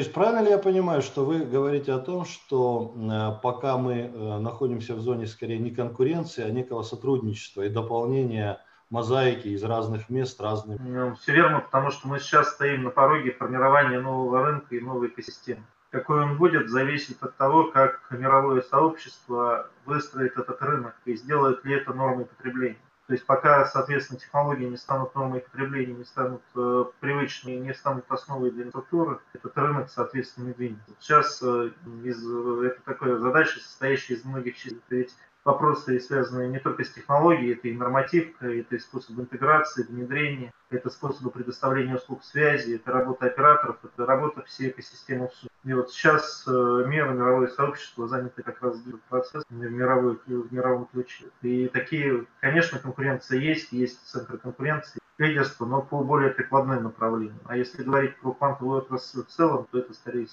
есть 0.00 0.12
правильно 0.12 0.40
ли 0.40 0.50
я 0.50 0.58
понимаю, 0.58 1.02
что 1.02 1.24
вы 1.24 1.44
говорите 1.44 1.92
о 1.92 1.98
том, 1.98 2.24
что 2.24 2.94
э, 2.96 3.42
пока 3.42 3.76
мы 3.76 3.94
э, 3.94 4.38
находимся 4.38 4.94
в 4.94 5.00
зоне 5.00 5.26
скорее 5.26 5.58
не 5.58 5.70
конкуренции, 5.70 6.42
а 6.42 6.50
некого 6.50 6.82
сотрудничества 6.82 7.62
и 7.62 7.68
дополнения 7.68 8.60
мозаики 8.90 9.48
из 9.48 9.62
разных 9.62 10.08
мест 10.08 10.40
разными? 10.40 10.78
Ну, 10.78 11.14
все 11.14 11.32
верно, 11.32 11.60
потому 11.60 11.90
что 11.90 12.08
мы 12.08 12.18
сейчас 12.18 12.50
стоим 12.50 12.84
на 12.84 12.90
пороге 12.90 13.32
формирования 13.32 14.00
нового 14.00 14.44
рынка 14.44 14.74
и 14.74 14.80
новой 14.80 15.08
экосистемы. 15.08 15.62
Какой 15.90 16.22
он 16.22 16.36
будет, 16.36 16.68
зависит 16.70 17.22
от 17.22 17.36
того, 17.36 17.64
как 17.64 18.00
мировое 18.10 18.62
сообщество 18.62 19.68
выстроит 19.84 20.36
этот 20.36 20.62
рынок 20.62 20.94
и 21.04 21.16
сделает 21.16 21.64
ли 21.64 21.74
это 21.74 21.92
нормой 21.92 22.26
потребления. 22.26 22.78
То 23.10 23.14
есть 23.14 23.26
пока, 23.26 23.64
соответственно, 23.64 24.20
технологии 24.20 24.66
не 24.66 24.76
станут 24.76 25.16
нормой 25.16 25.40
потребления, 25.40 25.94
не 25.94 26.04
станут 26.04 26.42
э, 26.54 26.84
привычными, 27.00 27.56
не 27.56 27.74
станут 27.74 28.04
основой 28.08 28.52
для 28.52 28.62
инфраструктуры, 28.62 29.18
этот 29.32 29.58
рынок, 29.58 29.90
соответственно, 29.90 30.46
не 30.46 30.52
двинется. 30.52 30.92
Сейчас 31.00 31.42
э, 31.42 31.72
из, 32.04 32.24
это 32.24 32.80
такая 32.84 33.16
задача, 33.16 33.58
состоящая 33.58 34.14
из 34.14 34.24
многих 34.24 34.54
частей. 34.56 34.80
Ведь 34.90 35.12
вопросы, 35.50 35.98
связанные 36.00 36.48
не 36.48 36.58
только 36.58 36.84
с 36.84 36.90
технологией, 36.90 37.54
это 37.54 37.68
и 37.68 37.76
нормативка, 37.76 38.46
это 38.46 38.76
и 38.76 38.78
способ 38.78 39.18
интеграции, 39.18 39.82
внедрения, 39.82 40.52
это 40.70 40.90
способы 40.90 41.30
предоставления 41.30 41.96
услуг 41.96 42.22
связи, 42.24 42.76
это 42.76 42.92
работа 42.92 43.26
операторов, 43.26 43.76
это 43.82 44.06
работа 44.06 44.42
всей 44.42 44.70
экосистемы. 44.70 45.30
И 45.64 45.72
вот 45.72 45.90
сейчас 45.90 46.44
э, 46.46 46.84
мир, 46.86 47.10
мировое 47.10 47.48
сообщество 47.48 48.08
заняты 48.08 48.42
как 48.42 48.62
раз 48.62 48.80
этот 48.86 49.02
процесс 49.02 49.44
в, 49.50 49.52
мировой, 49.52 50.18
в 50.26 50.52
мировом 50.52 50.86
ключе. 50.86 51.26
И 51.42 51.68
такие, 51.68 52.26
конечно, 52.40 52.78
конкуренция 52.78 53.38
есть, 53.38 53.72
есть 53.72 54.00
центры 54.06 54.38
конкуренции, 54.38 55.00
лидерство, 55.18 55.66
но 55.66 55.82
по 55.82 56.02
более 56.02 56.30
прикладным 56.30 56.84
направлениям. 56.84 57.40
А 57.44 57.56
если 57.56 57.82
говорить 57.82 58.16
про 58.16 58.32
квантовую 58.32 58.78
отрасль 58.78 59.22
в 59.22 59.26
целом, 59.26 59.66
то 59.70 59.78
это 59.78 59.92
скорее 59.92 60.28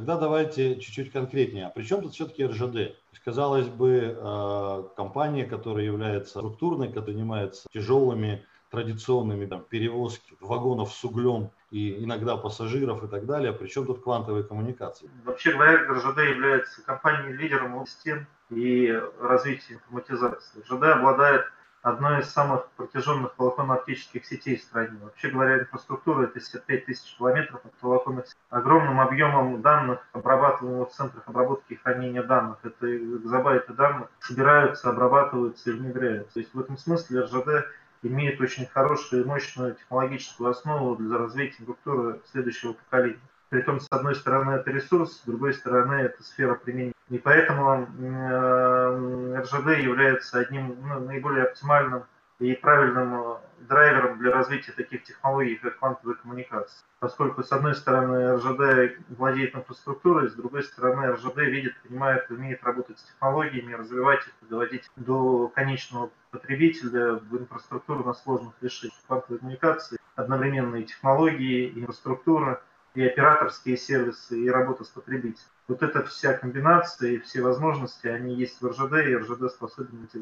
Тогда 0.00 0.16
давайте 0.16 0.80
чуть-чуть 0.80 1.12
конкретнее. 1.12 1.66
А 1.66 1.68
при 1.68 1.82
чем 1.82 2.00
тут 2.00 2.14
все-таки 2.14 2.46
РЖД? 2.46 2.96
Казалось 3.22 3.66
бы, 3.66 4.16
э, 4.18 4.82
компания, 4.96 5.44
которая 5.44 5.84
является 5.84 6.30
структурной, 6.38 6.88
которая 6.88 7.12
занимается 7.12 7.68
тяжелыми 7.70 8.46
традиционными 8.70 9.44
там, 9.44 9.62
перевозки 9.62 10.32
вагонов 10.40 10.94
с 10.94 11.04
углем 11.04 11.50
и 11.70 12.02
иногда 12.02 12.38
пассажиров 12.38 13.04
и 13.04 13.08
так 13.08 13.26
далее. 13.26 13.52
Причем 13.52 13.84
тут 13.84 14.02
квантовые 14.02 14.42
коммуникации? 14.42 15.10
Вообще 15.26 15.52
говоря, 15.52 15.76
РЖД 15.92 16.18
является 16.30 16.82
компанией-лидером 16.82 17.84
систем 17.86 18.26
и 18.48 18.98
развития 19.20 19.74
информатизации. 19.74 20.60
РЖД 20.62 20.82
обладает 20.82 21.44
одной 21.82 22.20
из 22.20 22.30
самых 22.30 22.68
протяженных 22.76 23.34
волоконно-оптических 23.38 24.24
сетей 24.24 24.56
в 24.56 24.62
стране. 24.62 24.98
Вообще 25.02 25.28
говоря, 25.30 25.60
инфраструктура 25.60 26.24
это 26.24 26.34
55 26.34 26.86
тысяч 26.86 27.16
километров 27.16 27.60
от 27.64 27.72
волоконных 27.80 28.26
сетей. 28.26 28.38
Огромным 28.50 29.00
объемом 29.00 29.62
данных, 29.62 30.06
обрабатываемых 30.12 30.90
в 30.90 30.92
центрах 30.92 31.26
обработки 31.26 31.72
и 31.72 31.76
хранения 31.76 32.22
данных. 32.22 32.58
Это 32.62 32.96
экзобайты 32.96 33.72
данных 33.72 34.08
собираются, 34.20 34.90
обрабатываются 34.90 35.70
и 35.70 35.72
внедряются. 35.72 36.34
То 36.34 36.40
есть 36.40 36.54
в 36.54 36.60
этом 36.60 36.76
смысле 36.76 37.20
РЖД 37.22 37.66
имеет 38.02 38.40
очень 38.40 38.66
хорошую 38.66 39.22
и 39.22 39.26
мощную 39.26 39.74
технологическую 39.74 40.50
основу 40.50 40.96
для 40.96 41.18
развития 41.18 41.62
инфраструктуры 41.62 42.20
следующего 42.30 42.72
поколения. 42.74 43.20
Притом, 43.50 43.80
с 43.80 43.88
одной 43.90 44.14
стороны, 44.14 44.52
это 44.52 44.70
ресурс, 44.70 45.16
с 45.16 45.26
другой 45.26 45.54
стороны, 45.54 45.94
это 45.94 46.22
сфера 46.22 46.54
применения. 46.54 46.94
И 47.08 47.18
поэтому 47.18 47.88
э, 47.98 49.40
РЖД 49.40 49.82
является 49.82 50.38
одним 50.38 50.76
ну, 50.80 51.00
наиболее 51.00 51.46
оптимальным 51.46 52.04
и 52.38 52.52
правильным 52.52 53.12
э, 53.12 53.36
драйвером 53.68 54.18
для 54.20 54.30
развития 54.30 54.70
таких 54.70 55.02
технологий, 55.02 55.56
как 55.56 55.80
квантовые 55.80 56.16
коммуникации. 56.18 56.78
Поскольку, 57.00 57.42
с 57.42 57.50
одной 57.50 57.74
стороны, 57.74 58.36
РЖД 58.36 59.02
владеет 59.18 59.56
инфраструктурой, 59.56 60.28
с 60.28 60.34
другой 60.34 60.62
стороны, 60.62 61.10
РЖД 61.10 61.38
видит, 61.38 61.74
понимает, 61.82 62.30
умеет 62.30 62.62
работать 62.62 63.00
с 63.00 63.02
технологиями, 63.02 63.72
развивать 63.72 64.20
их, 64.28 64.48
доводить 64.48 64.88
до 64.94 65.48
конечного 65.48 66.10
потребителя 66.30 67.14
в 67.14 67.36
инфраструктуру 67.36 68.04
на 68.04 68.14
сложных 68.14 68.54
решениях. 68.60 68.94
Квантовые 69.08 69.40
коммуникации, 69.40 69.98
одновременные 70.14 70.84
технологии, 70.84 71.72
инфраструктура– 71.76 72.62
и 72.94 73.06
операторские 73.06 73.76
сервисы, 73.76 74.40
и 74.40 74.48
работа 74.50 74.84
с 74.84 74.88
потребителем. 74.88 75.46
Вот 75.68 75.82
эта 75.82 76.02
вся 76.04 76.32
комбинация 76.34 77.12
и 77.12 77.18
все 77.18 77.40
возможности, 77.40 78.08
они 78.08 78.34
есть 78.34 78.60
в 78.60 78.66
РЖД, 78.66 79.06
и 79.06 79.16
РЖД 79.16 79.50
способен 79.50 80.08
эти 80.12 80.20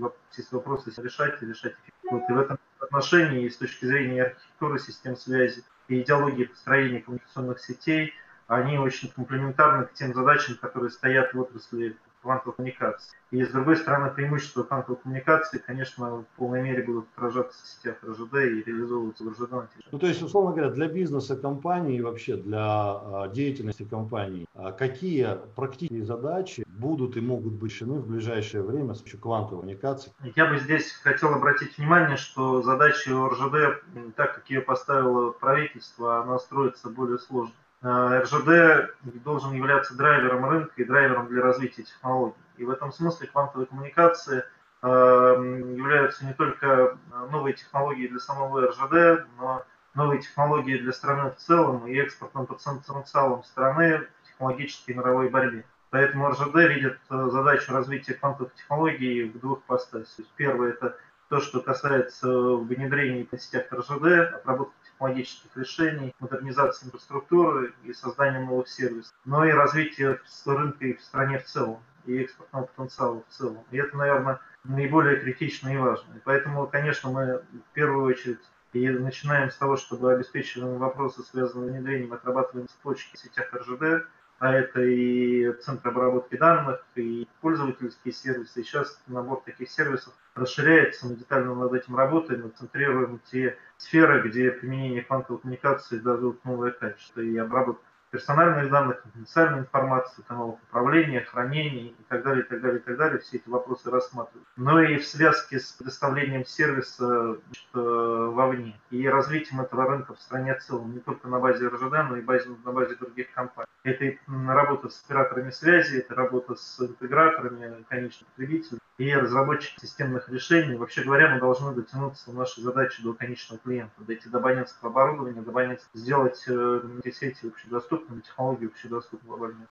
вопросы 0.53 0.93
решать 0.99 1.43
и 1.43 1.47
решать 1.47 1.73
эффективно. 1.73 2.19
Вот, 2.19 2.31
и 2.31 2.33
в 2.33 2.39
этом 2.39 2.59
отношении, 2.81 3.47
и 3.47 3.51
с 3.51 3.57
точки 3.57 3.87
зрения 3.87 4.25
архитектуры 4.25 4.79
систем 4.79 5.17
связи 5.17 5.65
и 5.89 6.03
идеологии 6.03 6.45
построения 6.45 7.01
коммуникационных 7.01 7.61
сетей, 7.61 8.13
они 8.47 8.79
очень 8.79 9.11
комплементарны 9.11 9.87
к 9.87 9.95
тем 9.95 10.15
задачам, 10.15 10.57
которые 10.57 10.91
стоят 10.91 11.33
в 11.33 11.41
отрасли 11.41 11.97
квантовых 12.28 12.56
коммуникаций. 12.56 13.16
И 13.30 13.42
с 13.42 13.49
другой 13.49 13.76
стороны, 13.76 14.11
преимущества 14.11 14.62
квантовых 14.62 15.02
коммуникаций, 15.02 15.61
конечно, 15.61 16.18
в 16.18 16.25
полной 16.37 16.62
мере 16.62 16.82
будут 16.82 17.06
отражаться 17.16 17.64
в 17.64 17.66
сетях 17.66 17.97
РЖД 18.04 18.35
и 18.35 18.62
реализовываться 18.64 19.25
в 19.25 19.28
РЖД. 19.28 19.70
Ну, 19.92 19.99
то 19.99 20.06
есть, 20.06 20.23
условно 20.23 20.52
говоря, 20.52 20.70
для 20.70 20.88
бизнеса 20.88 21.37
компании 21.37 21.97
и 21.97 22.02
вообще 22.02 22.37
для 22.37 22.61
а, 22.61 23.28
деятельности 23.28 23.85
компании, 23.85 24.47
а, 24.54 24.73
какие 24.73 25.38
практические 25.56 26.04
задачи 26.04 26.64
будут 26.66 27.16
и 27.16 27.20
могут 27.20 27.54
быть 27.54 27.78
решены 27.78 28.00
в 28.00 28.06
ближайшее 28.08 28.62
время 28.62 28.94
с 28.94 28.99
помощью 28.99 29.20
квантовой 29.20 29.61
коммуникации? 29.61 30.12
Я 30.37 30.47
бы 30.47 30.58
здесь 30.58 30.92
хотел 31.02 31.35
обратить 31.35 31.78
внимание, 31.78 32.16
что 32.16 32.62
задача 32.62 33.11
РЖД, 33.28 33.85
так 34.16 34.35
как 34.35 34.50
ее 34.50 34.61
поставило 34.61 35.30
правительство, 35.30 36.23
она 36.23 36.38
строится 36.38 36.90
более 36.90 37.18
сложно. 37.18 37.54
А, 37.80 38.20
РЖД 38.20 38.94
должен 39.25 39.52
являться 39.52 39.97
драйвером 39.97 40.44
рынка 40.49 40.73
и 40.76 40.85
драйвером 40.85 41.28
для 41.28 41.42
развития 41.42 41.85
технологий. 41.85 42.35
И 42.56 42.64
в 42.64 42.70
этом 42.70 42.92
смысле 42.92 43.28
квантовые 43.28 43.66
коммуникации 43.66 44.44
а, 44.82 45.35
являются 45.35 46.25
не 46.25 46.35
только 46.35 46.99
новой 47.30 47.52
технологией 47.52 48.08
для 48.08 48.18
самого 48.18 48.68
РЖД, 48.68 49.26
но 49.38 49.64
новой 49.94 50.18
технологией 50.18 50.80
для 50.80 50.92
страны 50.92 51.30
в 51.30 51.37
целом 51.37 51.87
и 51.87 51.97
экспортным 51.97 52.47
потенциалом 52.47 53.44
страны 53.44 54.06
в 54.23 54.26
технологической 54.26 54.94
мировой 54.94 55.28
борьбе. 55.28 55.64
Поэтому 55.90 56.28
РЖД 56.28 56.54
видит 56.54 56.99
э, 57.08 57.28
задачу 57.30 57.73
развития 57.73 58.14
квантовых 58.14 58.54
технологий 58.54 59.25
в 59.25 59.40
двух 59.40 59.62
постасях. 59.62 60.26
Первое– 60.37 60.70
это 60.73 60.97
то, 61.28 61.40
что 61.40 61.61
касается 61.61 62.28
внедрения 62.28 63.26
в 63.30 63.38
сетях 63.38 63.73
РЖД, 63.73 64.35
отработки 64.35 64.75
технологических 64.99 65.57
решений, 65.57 66.14
модернизации 66.19 66.87
инфраструктуры 66.87 67.73
и 67.85 67.93
создания 67.93 68.40
новых 68.40 68.69
сервисов, 68.69 69.14
но 69.25 69.45
и 69.45 69.52
развитие 69.52 70.21
рынка 70.45 70.85
и 70.85 70.95
в 70.95 71.02
стране 71.02 71.38
в 71.38 71.45
целом, 71.45 71.83
и 72.07 72.23
экспортного 72.23 72.67
потенциала 72.67 73.23
в 73.28 73.33
целом. 73.33 73.64
И 73.71 73.76
это, 73.76 73.97
наверное, 73.97 74.40
наиболее 74.64 75.21
критично 75.21 75.69
и 75.69 75.76
важно. 75.76 76.14
И 76.17 76.21
поэтому, 76.25 76.67
конечно, 76.67 77.11
мы 77.11 77.38
в 77.38 77.73
первую 77.75 78.07
очередь 78.07 78.40
и 78.73 78.88
начинаем 78.88 79.50
с 79.50 79.57
того, 79.57 79.76
чтобы 79.76 80.12
обеспечиваем 80.12 80.78
вопросы, 80.78 81.23
связанные 81.23 81.71
с 81.71 81.73
внедрением 81.73 82.12
и 82.12 82.17
отрабатыванием 82.17 82.69
цепочки 82.69 83.17
в 83.17 83.19
сетях 83.19 83.52
РЖД, 83.55 84.07
а 84.38 84.52
это 84.52 84.80
и 84.80 85.52
центр 85.61 85.88
обработки 85.88 86.37
данных, 86.37 86.85
и 86.95 87.26
пользовательские 87.40 88.12
сервисы. 88.12 88.61
И 88.61 88.64
сейчас 88.64 89.00
набор 89.07 89.42
таких 89.45 89.71
сервисов 89.71 90.14
расширяется, 90.35 91.07
мы 91.07 91.16
детально 91.16 91.54
над 91.54 91.73
этим 91.73 91.97
работаем, 91.97 92.42
мы 92.42 92.50
центрируем 92.50 93.21
те 93.30 93.59
сферы, 93.76 94.28
где 94.28 94.50
применение 94.50 95.02
квантовой 95.02 95.40
коммуникации 95.40 95.99
дадут 95.99 96.45
новое 96.45 96.71
качество 96.71 97.21
и 97.21 97.37
обработка 97.37 97.83
персональных 98.11 98.71
данных, 98.71 99.03
конфиденциальной 99.03 99.61
информации, 99.61 100.23
каналов 100.23 100.59
управления, 100.69 101.21
хранения 101.21 101.88
и 101.88 102.03
так 102.09 102.23
далее, 102.23 102.45
и 102.45 102.49
так 102.49 102.61
далее, 102.61 102.81
и 102.81 102.83
так 102.83 102.97
далее. 102.97 103.19
Все 103.21 103.38
эти 103.38 103.49
вопросы 103.49 103.91
рассматривают. 103.91 104.47
Но 104.57 104.81
и 104.83 104.97
в 104.99 105.07
связке 105.07 105.59
с 105.59 105.73
предоставлением 105.73 106.45
сервиса 106.45 107.37
значит, 107.47 107.69
э, 107.75 107.79
вовне 107.79 108.81
и 108.91 109.07
развитием 109.09 109.61
этого 109.61 109.87
рынка 109.87 110.15
в 110.15 110.21
стране 110.21 110.55
в 110.55 110.62
целом, 110.62 110.93
не 110.93 111.00
только 111.00 111.29
на 111.29 111.38
базе 111.38 111.69
РЖД, 111.69 112.09
но 112.09 112.17
и 112.17 112.23
базе, 112.23 112.50
на 112.65 112.73
базе 112.73 112.97
других 112.97 113.33
компаний. 113.33 113.69
Это 113.85 114.17
работа 114.29 114.88
с 114.88 115.03
операторами 115.05 115.50
связи, 115.50 115.99
это 115.99 116.15
работа 116.15 116.55
с 116.55 116.81
интеграторами, 116.81 117.85
конечных 117.88 118.29
потребителей 118.31 118.81
и 118.99 119.14
разработчики 119.14 119.81
системных 119.81 120.28
решений. 120.28 120.76
Вообще 120.76 121.02
говоря, 121.05 121.33
мы 121.33 121.40
должны 121.40 121.73
дотянуться 121.73 122.31
в 122.31 122.35
нашей 122.35 122.62
задаче 122.62 123.02
до 123.02 123.14
конечного 123.14 123.61
клиента, 123.61 123.95
дойти 123.99 124.28
до 124.28 124.38
абонентского 124.38 124.90
оборудования, 124.90 125.40
до 125.40 125.50
абонентского, 125.50 126.00
сделать 126.00 126.45
э, 126.49 126.81
эти 127.05 127.14
сети 127.14 127.47
общедоступными, 127.47 128.21
технологии 128.21 128.67
общедоступны 128.67 129.28
глобально. 129.28 129.69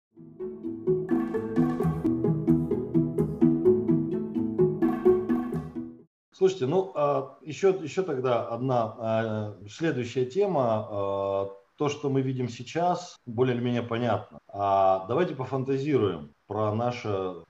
Слушайте, 6.33 6.67
ну 6.67 6.93
еще, 7.41 7.71
а, 7.71 7.83
еще 7.83 8.03
тогда 8.03 8.47
одна 8.47 8.95
а, 8.99 9.57
следующая 9.69 10.27
тема. 10.27 10.87
А, 10.89 11.49
то, 11.77 11.89
что 11.89 12.09
мы 12.09 12.23
видим 12.23 12.49
сейчас, 12.49 13.19
более 13.27 13.55
или 13.55 13.63
менее 13.63 13.83
понятно. 13.83 14.39
А 14.49 15.07
давайте 15.09 15.35
пофантазируем 15.35 16.33
про 16.47 16.75
наше 16.75 17.43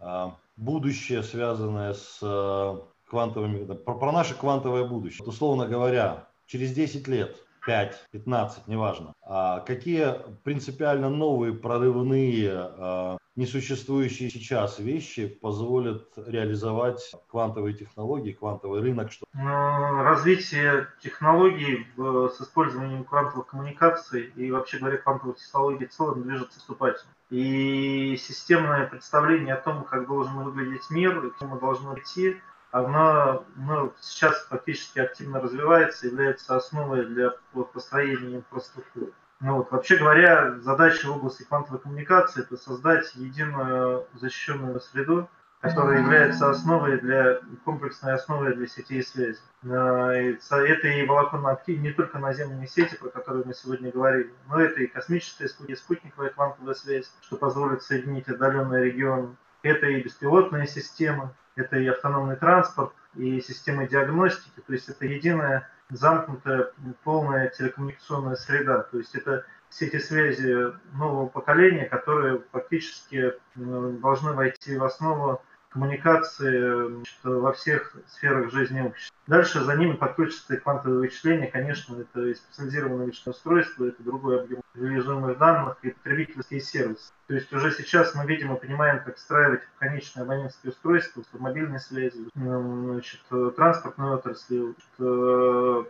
будущее, 0.56 1.22
связанное 1.22 1.94
с 1.94 2.18
э, 2.22 2.76
квантовыми, 3.08 3.64
про, 3.74 3.94
про 3.94 4.12
наше 4.12 4.34
квантовое 4.34 4.84
будущее. 4.84 5.24
Вот, 5.24 5.34
условно 5.34 5.66
говоря, 5.66 6.28
через 6.46 6.72
10 6.72 7.06
лет, 7.08 7.36
5, 7.66 8.08
15, 8.12 8.68
неважно, 8.68 9.12
а 9.22 9.60
какие 9.60 10.14
принципиально 10.44 11.10
новые 11.10 11.52
прорывные, 11.52 12.52
а, 12.54 13.16
несуществующие 13.34 14.30
сейчас 14.30 14.78
вещи 14.78 15.26
позволят 15.26 16.12
реализовать 16.16 17.12
квантовые 17.28 17.74
технологии, 17.74 18.32
квантовый 18.32 18.80
рынок? 18.82 19.10
Что... 19.10 19.26
Развитие 19.34 20.86
технологий 21.02 21.86
с 21.96 22.40
использованием 22.40 23.04
квантовых 23.04 23.48
коммуникаций 23.48 24.32
и 24.36 24.50
вообще 24.52 24.78
говоря 24.78 24.98
квантовых 24.98 25.38
технологий 25.38 25.86
в 25.86 25.90
целом 25.90 26.22
движется 26.22 26.60
вступательно. 26.60 27.15
И 27.30 28.16
системное 28.16 28.86
представление 28.86 29.54
о 29.54 29.60
том, 29.60 29.84
как 29.84 30.06
должен 30.06 30.34
выглядеть 30.44 30.88
мир 30.90 31.24
и 31.24 31.30
к 31.30 31.38
чему 31.38 31.58
должно 31.58 31.98
идти, 31.98 32.40
оно 32.70 33.44
ну, 33.56 33.92
сейчас 34.00 34.46
фактически 34.46 35.00
активно 35.00 35.40
развивается, 35.40 36.06
является 36.06 36.56
основой 36.56 37.06
для 37.06 37.30
построения 37.52 38.36
инфраструктуры. 38.36 39.12
Ну, 39.40 39.56
вот, 39.56 39.70
вообще 39.70 39.96
говоря, 39.96 40.58
задача 40.60 41.06
в 41.06 41.16
области 41.16 41.42
квантовой 41.42 41.80
коммуникации– 41.80 42.40
это 42.42 42.56
создать 42.56 43.14
единую 43.16 44.06
защищенную 44.14 44.80
среду, 44.80 45.28
которая 45.68 46.02
является 46.02 46.50
основой 46.50 46.98
для 47.00 47.40
комплексной 47.64 48.14
основой 48.14 48.54
для 48.54 48.66
сетей 48.66 49.02
связи. 49.02 49.38
Э, 49.64 50.36
это 50.50 50.88
и 50.88 51.06
волоконно-актив, 51.06 51.78
не 51.80 51.92
только 51.92 52.18
наземные 52.18 52.66
сети, 52.66 52.96
про 52.96 53.08
которые 53.08 53.44
мы 53.44 53.54
сегодня 53.54 53.90
говорили, 53.90 54.32
но 54.48 54.60
это 54.60 54.80
и 54.80 54.86
космическая 54.86 55.48
и 55.68 55.74
спутниковая 55.74 56.30
квантовая 56.30 56.74
связь, 56.74 57.12
что 57.22 57.36
позволит 57.36 57.82
соединить 57.82 58.28
отдаленные 58.28 58.84
регионы. 58.84 59.36
Это 59.62 59.86
и 59.86 60.02
беспилотные 60.02 60.66
системы, 60.66 61.30
это 61.56 61.76
и 61.76 61.86
автономный 61.86 62.36
транспорт, 62.36 62.92
и 63.14 63.40
системы 63.40 63.88
диагностики. 63.88 64.60
То 64.66 64.72
есть 64.72 64.88
это 64.88 65.06
единая 65.06 65.68
замкнутая 65.90 66.72
полная 67.04 67.48
телекоммуникационная 67.48 68.36
среда. 68.36 68.82
То 68.82 68.98
есть 68.98 69.14
это 69.14 69.44
сети 69.70 69.98
связи 69.98 70.72
нового 70.92 71.26
поколения, 71.28 71.86
которые 71.86 72.42
фактически 72.52 73.34
должны 73.54 74.32
войти 74.32 74.76
в 74.76 74.84
основу 74.84 75.42
коммуникации 75.70 77.04
во 77.22 77.52
всех 77.52 77.96
сферах 78.08 78.52
жизни 78.52 78.80
общества. 78.80 79.16
Дальше 79.26 79.64
за 79.64 79.74
ними 79.74 79.92
подключатся 79.92 80.54
и 80.54 80.58
квантовые 80.58 81.00
вычисления, 81.00 81.48
конечно, 81.48 82.00
это 82.00 82.26
и 82.26 82.34
специализированное 82.34 83.06
вычислительное 83.06 83.34
устройство, 83.34 83.84
это 83.86 84.02
другой 84.02 84.40
объем 84.40 84.60
реализуемых 84.74 85.36
данных 85.38 85.78
и 85.82 85.90
потребительские 85.90 86.60
сервисы. 86.60 87.12
То 87.26 87.34
есть 87.34 87.52
уже 87.52 87.72
сейчас 87.72 88.14
мы 88.14 88.24
видим 88.26 88.54
и 88.54 88.60
понимаем, 88.60 89.02
как 89.02 89.16
встраивать 89.16 89.62
конечные 89.78 90.22
абонентские 90.22 90.70
устройства, 90.72 91.24
в 91.32 91.40
мобильной 91.40 91.80
связи, 91.80 92.28
значит, 92.34 93.20
транспортной 93.56 94.14
отрасли, 94.14 94.58
значит, 94.58 94.90
э, 95.00 95.84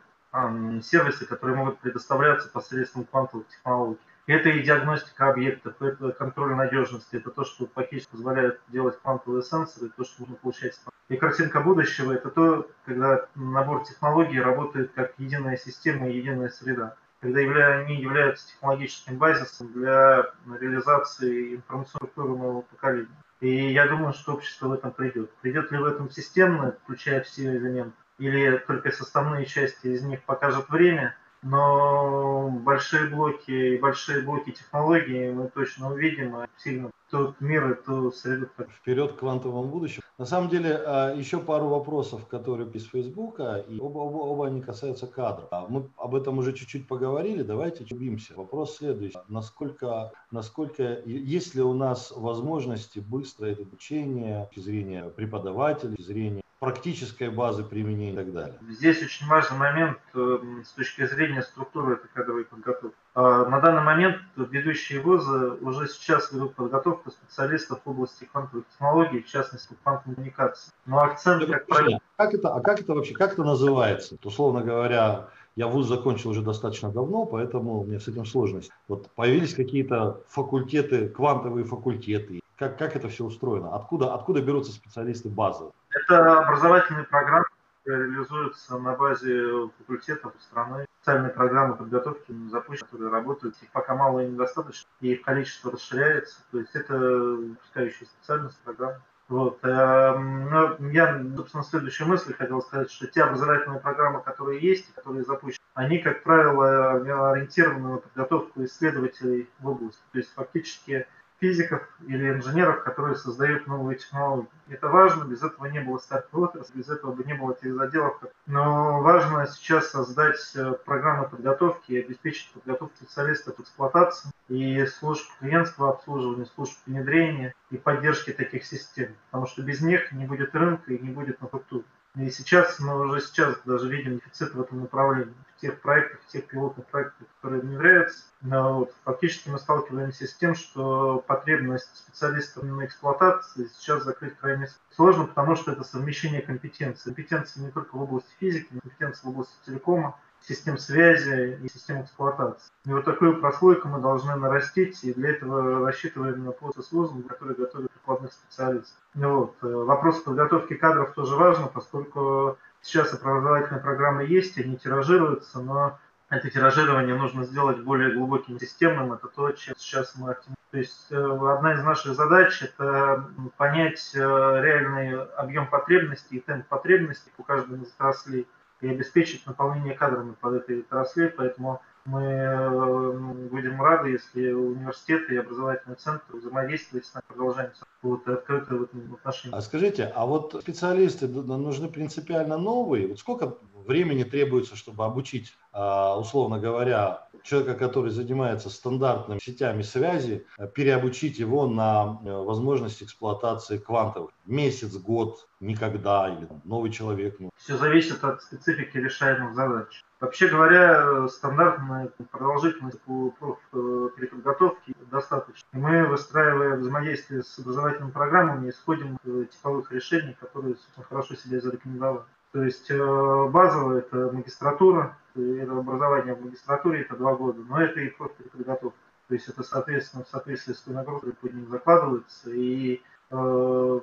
сервисы, 0.82 1.26
которые 1.26 1.56
могут 1.56 1.78
предоставляться 1.78 2.48
посредством 2.48 3.04
квантовых 3.04 3.48
технологий. 3.48 4.00
Это 4.26 4.48
и 4.48 4.62
диагностика 4.62 5.30
объектов, 5.30 5.80
это 5.80 6.10
контроль 6.10 6.54
надежности, 6.56 7.16
это 7.16 7.30
то, 7.30 7.44
что 7.44 7.68
фактически 7.72 8.10
позволяет 8.10 8.60
делать 8.68 8.98
квантовые 9.00 9.42
сенсоры, 9.44 9.90
то, 9.96 10.04
что 10.04 10.22
можно 10.22 10.34
получать. 10.34 10.80
И 11.08 11.16
картинка 11.16 11.60
будущего– 11.60 12.12
это 12.14 12.30
то, 12.30 12.68
когда 12.84 13.26
набор 13.36 13.84
технологий 13.84 14.40
работает 14.40 14.90
как 14.94 15.12
единая 15.18 15.56
система 15.56 16.08
и 16.08 16.18
единая 16.18 16.48
среда 16.48 16.96
когда 17.20 17.78
они 17.78 17.96
являются 17.96 18.46
технологическим 18.48 19.16
базисом 19.16 19.72
для 19.72 20.26
реализации 20.60 21.56
информационного 21.56 22.60
поколения. 22.62 23.08
И 23.40 23.72
я 23.72 23.86
думаю, 23.86 24.12
что 24.12 24.34
общество 24.34 24.68
в 24.68 24.72
этом 24.72 24.92
придет. 24.92 25.30
Придет 25.40 25.70
ли 25.70 25.78
в 25.78 25.84
этом 25.84 26.10
системно, 26.10 26.76
включая 26.84 27.22
все 27.22 27.56
элементы, 27.56 27.96
или 28.18 28.58
только 28.66 28.90
составные 28.90 29.46
части 29.46 29.88
из 29.88 30.02
них 30.02 30.22
покажет 30.24 30.68
время– 30.68 31.16
но 31.42 32.50
большие 32.50 33.08
блоки 33.08 33.50
и 33.50 33.78
большие 33.78 34.22
блоки 34.22 34.50
технологий 34.50 35.30
мы 35.30 35.48
точно 35.48 35.92
увидим 35.92 36.34
а 36.34 36.48
сильно 36.58 36.90
тот 37.08 37.40
мир, 37.40 37.70
эту 37.70 38.10
среду. 38.10 38.48
Вперед 38.68 39.12
к 39.12 39.18
квантовому 39.20 39.68
будущему. 39.68 40.02
На 40.18 40.24
самом 40.24 40.48
деле, 40.48 40.74
а, 40.74 41.14
еще 41.14 41.38
пару 41.38 41.68
вопросов, 41.68 42.26
которые 42.26 42.68
из 42.72 42.88
Фейсбука, 42.88 43.64
и 43.68 43.78
оба, 43.78 43.98
оба, 43.98 44.16
оба 44.16 44.46
они 44.48 44.60
касаются 44.60 45.06
кадров. 45.06 45.46
А 45.52 45.66
мы 45.68 45.88
об 45.96 46.16
этом 46.16 46.38
уже 46.38 46.52
чуть-чуть 46.52 46.88
поговорили, 46.88 47.42
давайте 47.42 47.84
чубимся. 47.84 48.34
Вопрос 48.34 48.78
следующий. 48.78 49.18
Насколько, 49.28 50.10
насколько, 50.32 51.00
есть 51.04 51.54
ли 51.54 51.62
у 51.62 51.74
нас 51.74 52.12
возможности 52.16 52.98
быстро 52.98 53.46
это 53.46 53.62
обучение, 53.62 54.50
с 54.56 54.60
зрения 54.60 55.04
преподавателей, 55.10 56.02
с 56.02 56.06
зрения 56.06 56.42
практической 56.58 57.28
базы 57.28 57.64
применения 57.64 58.12
и 58.12 58.16
так 58.16 58.32
далее. 58.32 58.58
Здесь 58.68 59.02
очень 59.02 59.26
важный 59.26 59.58
момент 59.58 59.98
э, 60.14 60.38
с 60.64 60.70
точки 60.70 61.06
зрения 61.06 61.42
структуры 61.42 61.94
этой 61.94 62.08
кадровой 62.08 62.44
подготовки. 62.44 62.96
А, 63.14 63.44
на 63.44 63.60
данный 63.60 63.82
момент 63.82 64.16
ведущие 64.36 65.00
вузы 65.00 65.50
уже 65.60 65.86
сейчас 65.88 66.32
ведут 66.32 66.54
подготовку 66.54 67.10
специалистов 67.10 67.80
в 67.84 67.90
области 67.90 68.24
квантовых 68.24 68.66
технологий, 68.68 69.22
в 69.22 69.26
частности 69.26 69.76
квантовой 69.82 70.14
коммуникации. 70.14 70.72
Но 70.86 71.02
акцент, 71.02 71.44
как 71.46 71.66
правило... 71.66 72.00
Как 72.16 72.32
это, 72.32 72.54
а 72.54 72.60
как 72.60 72.80
это 72.80 72.94
вообще, 72.94 73.12
как 73.12 73.34
это 73.34 73.44
называется? 73.44 74.16
Условно 74.24 74.62
говоря, 74.62 75.28
я 75.56 75.66
вуз 75.68 75.86
закончил 75.86 76.30
уже 76.30 76.42
достаточно 76.42 76.92
давно, 76.92 77.24
поэтому 77.24 77.80
у 77.80 77.84
меня 77.84 77.98
с 77.98 78.06
этим 78.08 78.26
сложность. 78.26 78.70
Вот 78.88 79.10
появились 79.12 79.54
какие-то 79.54 80.20
факультеты, 80.28 81.08
квантовые 81.08 81.64
факультеты. 81.64 82.40
Как, 82.56 82.78
как 82.78 82.94
это 82.94 83.08
все 83.08 83.24
устроено? 83.24 83.74
Откуда, 83.74 84.14
откуда 84.14 84.42
берутся 84.42 84.72
специалисты 84.72 85.30
базы? 85.30 85.64
Это 85.90 86.40
образовательные 86.40 87.04
программы, 87.04 87.46
которые 87.82 88.10
реализуются 88.10 88.78
на 88.78 88.94
базе 88.96 89.70
факультетов 89.78 90.34
страны. 90.40 90.86
Специальные 91.00 91.32
программы 91.32 91.76
подготовки 91.76 92.34
запущены, 92.50 92.88
которые 92.90 93.10
работают. 93.10 93.56
Их 93.62 93.70
пока 93.70 93.94
мало 93.94 94.24
и 94.24 94.28
недостаточно, 94.28 94.88
и 95.00 95.12
их 95.12 95.22
количество 95.22 95.72
расширяется. 95.72 96.38
То 96.50 96.58
есть 96.58 96.74
это 96.74 96.98
выпускающие 96.98 98.06
специальность 98.06 98.58
программы. 98.62 99.00
Вот. 99.28 99.58
Эм, 99.64 100.50
ну, 100.50 100.90
я, 100.90 101.20
собственно, 101.36 101.64
следующей 101.64 102.04
мысли 102.04 102.32
хотел 102.32 102.62
сказать, 102.62 102.90
что 102.92 103.08
те 103.08 103.24
образовательные 103.24 103.80
программы, 103.80 104.22
которые 104.22 104.60
есть, 104.60 104.94
которые 104.94 105.24
запущены, 105.24 105.58
они, 105.74 105.98
как 105.98 106.22
правило, 106.22 107.32
ориентированы 107.32 107.88
на 107.88 107.96
подготовку 107.98 108.64
исследователей 108.64 109.50
в 109.58 109.68
области. 109.68 110.00
То 110.12 110.18
есть 110.18 110.32
фактически 110.32 111.06
физиков 111.40 111.82
или 112.06 112.30
инженеров, 112.30 112.82
которые 112.82 113.16
создают 113.16 113.66
новые 113.66 113.98
технологии. 113.98 114.48
Это 114.68 114.88
важно, 114.88 115.24
без 115.24 115.42
этого 115.42 115.66
не 115.66 115.80
было 115.80 115.98
стартовой 115.98 116.48
отрасли, 116.48 116.78
без 116.78 116.88
этого 116.88 117.12
бы 117.12 117.24
не 117.24 117.34
было 117.34 117.54
тех 117.54 117.74
заделов. 117.74 118.20
Но 118.46 119.00
важно 119.02 119.46
сейчас 119.46 119.90
создать 119.90 120.40
э, 120.54 120.72
программы 120.84 121.28
подготовки 121.28 121.92
и 121.92 122.02
обеспечить 122.02 122.50
подготовку 122.52 122.96
специалистов 122.96 123.60
эксплуатации 123.60 124.30
и 124.48 124.84
служб 124.86 125.28
клиентского 125.38 125.90
обслуживания, 125.90 126.46
служб 126.46 126.76
внедрения 126.86 127.54
и 127.70 127.76
поддержки 127.76 128.32
таких 128.32 128.64
систем. 128.64 129.14
Потому 129.30 129.46
что 129.46 129.62
без 129.62 129.80
них 129.80 130.12
не 130.12 130.26
будет 130.26 130.54
рынка 130.54 130.92
и 130.92 130.98
не 130.98 131.10
будет 131.10 131.42
инфраструктуры. 131.42 131.84
И 132.16 132.30
сейчас, 132.30 132.80
мы 132.80 132.98
уже 132.98 133.20
сейчас 133.20 133.58
даже 133.66 133.90
видим 133.90 134.16
дефицит 134.16 134.54
в 134.54 134.60
этом 134.60 134.80
направлении. 134.80 135.34
В 135.56 135.60
тех 135.60 135.80
проектах, 135.80 136.20
в 136.22 136.26
тех 136.28 136.46
пилотных 136.46 136.86
проектах, 136.86 137.26
которые 137.36 137.62
внедряются, 137.62 138.24
но 138.42 138.80
вот, 138.80 138.94
фактически 139.04 139.48
мы 139.48 139.58
сталкиваемся 139.58 140.26
с 140.26 140.34
тем, 140.34 140.54
что 140.54 141.24
потребность 141.26 141.94
специалистов 141.96 142.62
на 142.62 142.84
эксплуатации 142.84 143.70
сейчас 143.74 144.04
закрыть 144.04 144.36
крайне 144.36 144.68
сложно, 144.90 145.26
потому 145.26 145.56
что 145.56 145.72
это 145.72 145.84
совмещение 145.84 146.42
компетенций. 146.42 147.04
Компетенции 147.04 147.60
не 147.60 147.70
только 147.70 147.96
в 147.96 148.02
области 148.02 148.30
физики, 148.38 148.68
но 148.70 148.80
компетенции 148.80 149.26
в 149.26 149.30
области 149.30 149.54
телекома, 149.64 150.18
систем 150.48 150.78
связи 150.78 151.58
и 151.62 151.68
систем 151.68 152.02
эксплуатации. 152.02 152.70
И 152.84 152.92
вот 152.92 153.04
такую 153.04 153.40
прослойку 153.40 153.88
мы 153.88 154.00
должны 154.00 154.36
нарастить, 154.36 155.02
и 155.02 155.12
для 155.12 155.30
этого 155.30 155.84
рассчитываем 155.84 156.44
на 156.44 156.52
процесс 156.52 156.92
вузом, 156.92 157.24
который 157.24 157.56
готовит 157.56 157.90
прикладных 157.90 158.32
специалистов. 158.32 158.96
Ну 159.14 159.38
вот. 159.38 159.56
Э, 159.62 159.66
вопрос 159.66 160.20
подготовки 160.20 160.74
кадров 160.74 161.14
тоже 161.14 161.34
важен, 161.34 161.68
поскольку 161.72 162.58
сейчас 162.80 163.12
образовательные 163.12 163.82
программы 163.82 164.24
есть, 164.24 164.56
они 164.58 164.76
тиражируются, 164.76 165.60
но 165.60 165.98
это 166.28 166.50
тиражирование 166.50 167.16
нужно 167.16 167.44
сделать 167.44 167.80
более 167.80 168.12
глубоким 168.14 168.58
системным. 168.60 169.12
Это 169.12 169.28
то, 169.28 169.50
чем 169.52 169.74
сейчас 169.76 170.14
мы 170.16 170.30
активно. 170.30 170.56
То 170.70 170.78
есть 170.78 171.06
э, 171.10 171.16
одна 171.16 171.74
из 171.74 171.82
наших 171.82 172.14
задач– 172.14 172.62
это 172.62 173.30
понять 173.56 174.12
э, 174.14 174.18
реальный 174.18 175.24
объем 175.24 175.66
потребностей 175.68 176.36
и 176.36 176.40
темп 176.40 176.66
потребностей 176.66 177.32
у 177.38 177.42
каждого 177.42 177.82
из 177.82 177.92
отраслей 177.94 178.46
и 178.86 178.90
обеспечить 178.90 179.46
наполнение 179.46 179.94
кадрами 179.94 180.34
под 180.40 180.54
этой 180.54 180.80
отрасли. 180.80 181.32
Поэтому 181.36 181.80
мы 182.04 182.22
э, 182.22 183.10
будем 183.50 183.82
рады, 183.82 184.10
если 184.10 184.52
университеты 184.52 185.34
и 185.34 185.38
образовательные 185.38 185.96
центры 185.96 186.38
взаимодействуют 186.38 187.06
с 187.06 187.14
нами, 187.14 187.24
продолжаем 187.26 187.70
вот, 188.02 188.28
открыто 188.28 188.74
в 188.76 188.82
этом 188.84 189.14
отношении. 189.14 189.56
А 189.56 189.60
скажите, 189.60 190.12
а 190.14 190.24
вот 190.24 190.56
специалисты 190.60 191.26
нужны 191.26 191.88
принципиально 191.88 192.56
новые? 192.56 193.08
Вот 193.08 193.18
сколько 193.18 193.56
времени 193.86 194.22
требуется, 194.24 194.76
чтобы 194.76 195.04
обучить, 195.04 195.54
а, 195.72 196.18
условно 196.18 196.58
говоря, 196.58 197.25
человека, 197.46 197.74
который 197.74 198.10
занимается 198.10 198.70
стандартными 198.70 199.38
сетями 199.38 199.82
связи, 199.82 200.46
переобучить 200.74 201.38
его 201.38 201.66
на 201.66 202.20
э, 202.24 202.32
возможность 202.32 203.02
эксплуатации 203.02 203.78
квантовых? 203.78 204.30
Месяц, 204.46 204.96
год, 204.96 205.48
никогда, 205.60 206.28
или 206.28 206.48
новый 206.64 206.90
человек? 206.90 207.36
Ну. 207.38 207.50
Все 207.56 207.76
зависит 207.76 208.22
от 208.24 208.42
специфики 208.42 208.98
решаемых 208.98 209.54
задач. 209.54 210.04
Вообще 210.18 210.48
говоря, 210.48 211.28
стандартная 211.28 212.10
продолжительность 212.30 212.98
э, 213.06 214.08
переподготовке 214.16 214.94
достаточно. 215.10 215.66
И 215.74 215.76
мы, 215.76 216.06
выстраивая 216.06 216.76
взаимодействие 216.76 217.42
с 217.42 217.58
образовательными 217.58 218.12
программами, 218.12 218.70
исходим 218.70 219.18
из 219.24 219.48
типовых 219.50 219.92
решений, 219.92 220.34
которые 220.40 220.76
хорошо 221.08 221.34
себя 221.34 221.60
зарекомендовали. 221.60 222.24
То 222.56 222.64
есть 222.64 222.90
э, 222.90 223.48
базовая 223.50 223.98
это 223.98 224.30
магистратура, 224.32 225.14
это 225.34 225.78
образование 225.78 226.34
в 226.34 226.42
магистратуре, 226.42 227.02
это 227.02 227.14
два 227.14 227.34
года, 227.34 227.60
но 227.68 227.82
это 227.82 228.00
и 228.00 228.08
просто 228.08 228.42
переподготовка. 228.42 228.98
То 229.28 229.34
есть 229.34 229.46
это, 229.50 229.62
соответственно, 229.62 230.24
в 230.24 230.28
соответствии 230.28 230.72
с 230.72 230.80
той 230.80 230.94
нагрузкой 230.94 231.34
под 231.34 231.52
ним 231.52 231.68
закладывается, 231.68 232.50
и 232.50 233.02
Э, 233.28 234.00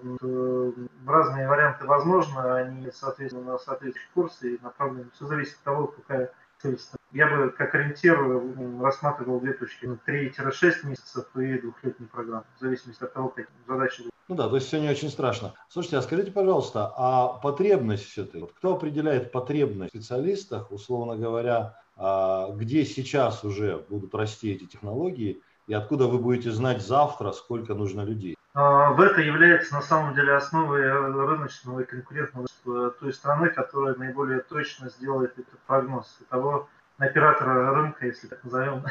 разные 1.07 1.47
варианты 1.47 1.85
возможны, 1.85 2.39
они, 2.39 2.91
соответственно, 2.91 3.53
на 3.53 3.57
соответствующие 3.57 4.11
курсы 4.13 4.55
и 4.55 4.59
направлены. 4.61 5.09
Все 5.13 5.25
зависит 5.25 5.55
от 5.55 5.63
того, 5.63 5.87
какая 5.87 6.33
цель 6.63 6.79
Я 7.11 7.27
бы 7.27 7.49
как 7.51 7.75
ориентир 7.75 8.17
рассматривал 8.81 9.39
две 9.39 9.53
точки. 9.53 9.85
3-6 9.85 10.87
месяцев 10.87 11.25
и 11.35 11.59
двухлетней 11.59 12.07
программы, 12.07 12.45
в 12.57 12.61
зависимости 12.61 13.03
от 13.03 13.13
того, 13.13 13.29
какие 13.29 13.47
задачи 13.67 14.03
ну 14.29 14.35
да, 14.35 14.47
то 14.47 14.55
есть 14.55 14.67
все 14.67 14.79
не 14.79 14.89
очень 14.89 15.09
страшно. 15.09 15.53
Слушайте, 15.67 15.97
а 15.97 16.01
скажите, 16.01 16.31
пожалуйста, 16.31 16.93
а 16.95 17.27
потребность 17.27 18.05
все-таки, 18.05 18.39
вот 18.39 18.53
кто 18.53 18.75
определяет 18.75 19.33
потребность 19.33 19.93
в 19.93 19.97
специалистах, 19.97 20.71
условно 20.71 21.17
говоря, 21.17 21.77
а, 21.97 22.49
где 22.51 22.85
сейчас 22.85 23.43
уже 23.43 23.85
будут 23.89 24.15
расти 24.15 24.53
эти 24.53 24.63
технологии, 24.63 25.41
и 25.67 25.73
откуда 25.73 26.07
вы 26.07 26.19
будете 26.19 26.51
знать 26.51 26.81
завтра, 26.81 27.33
сколько 27.33 27.73
нужно 27.73 28.05
людей? 28.05 28.37
А, 28.55 28.91
в 28.91 29.01
это 29.01 29.21
является 29.21 29.73
на 29.73 29.81
самом 29.81 30.13
деле 30.13 30.35
основой 30.35 30.81
рыночного 30.87 31.79
и 31.79 31.85
конкурентного 31.85 32.47
той 32.91 33.13
страны, 33.13 33.49
которая 33.49 33.95
наиболее 33.95 34.41
точно 34.41 34.89
сделает 34.89 35.37
этот 35.39 35.59
прогноз. 35.61 36.17
И 36.21 36.25
того 36.25 36.69
оператора 36.99 37.73
рынка, 37.73 38.05
если 38.05 38.27
так 38.27 38.43
назовем, 38.43 38.85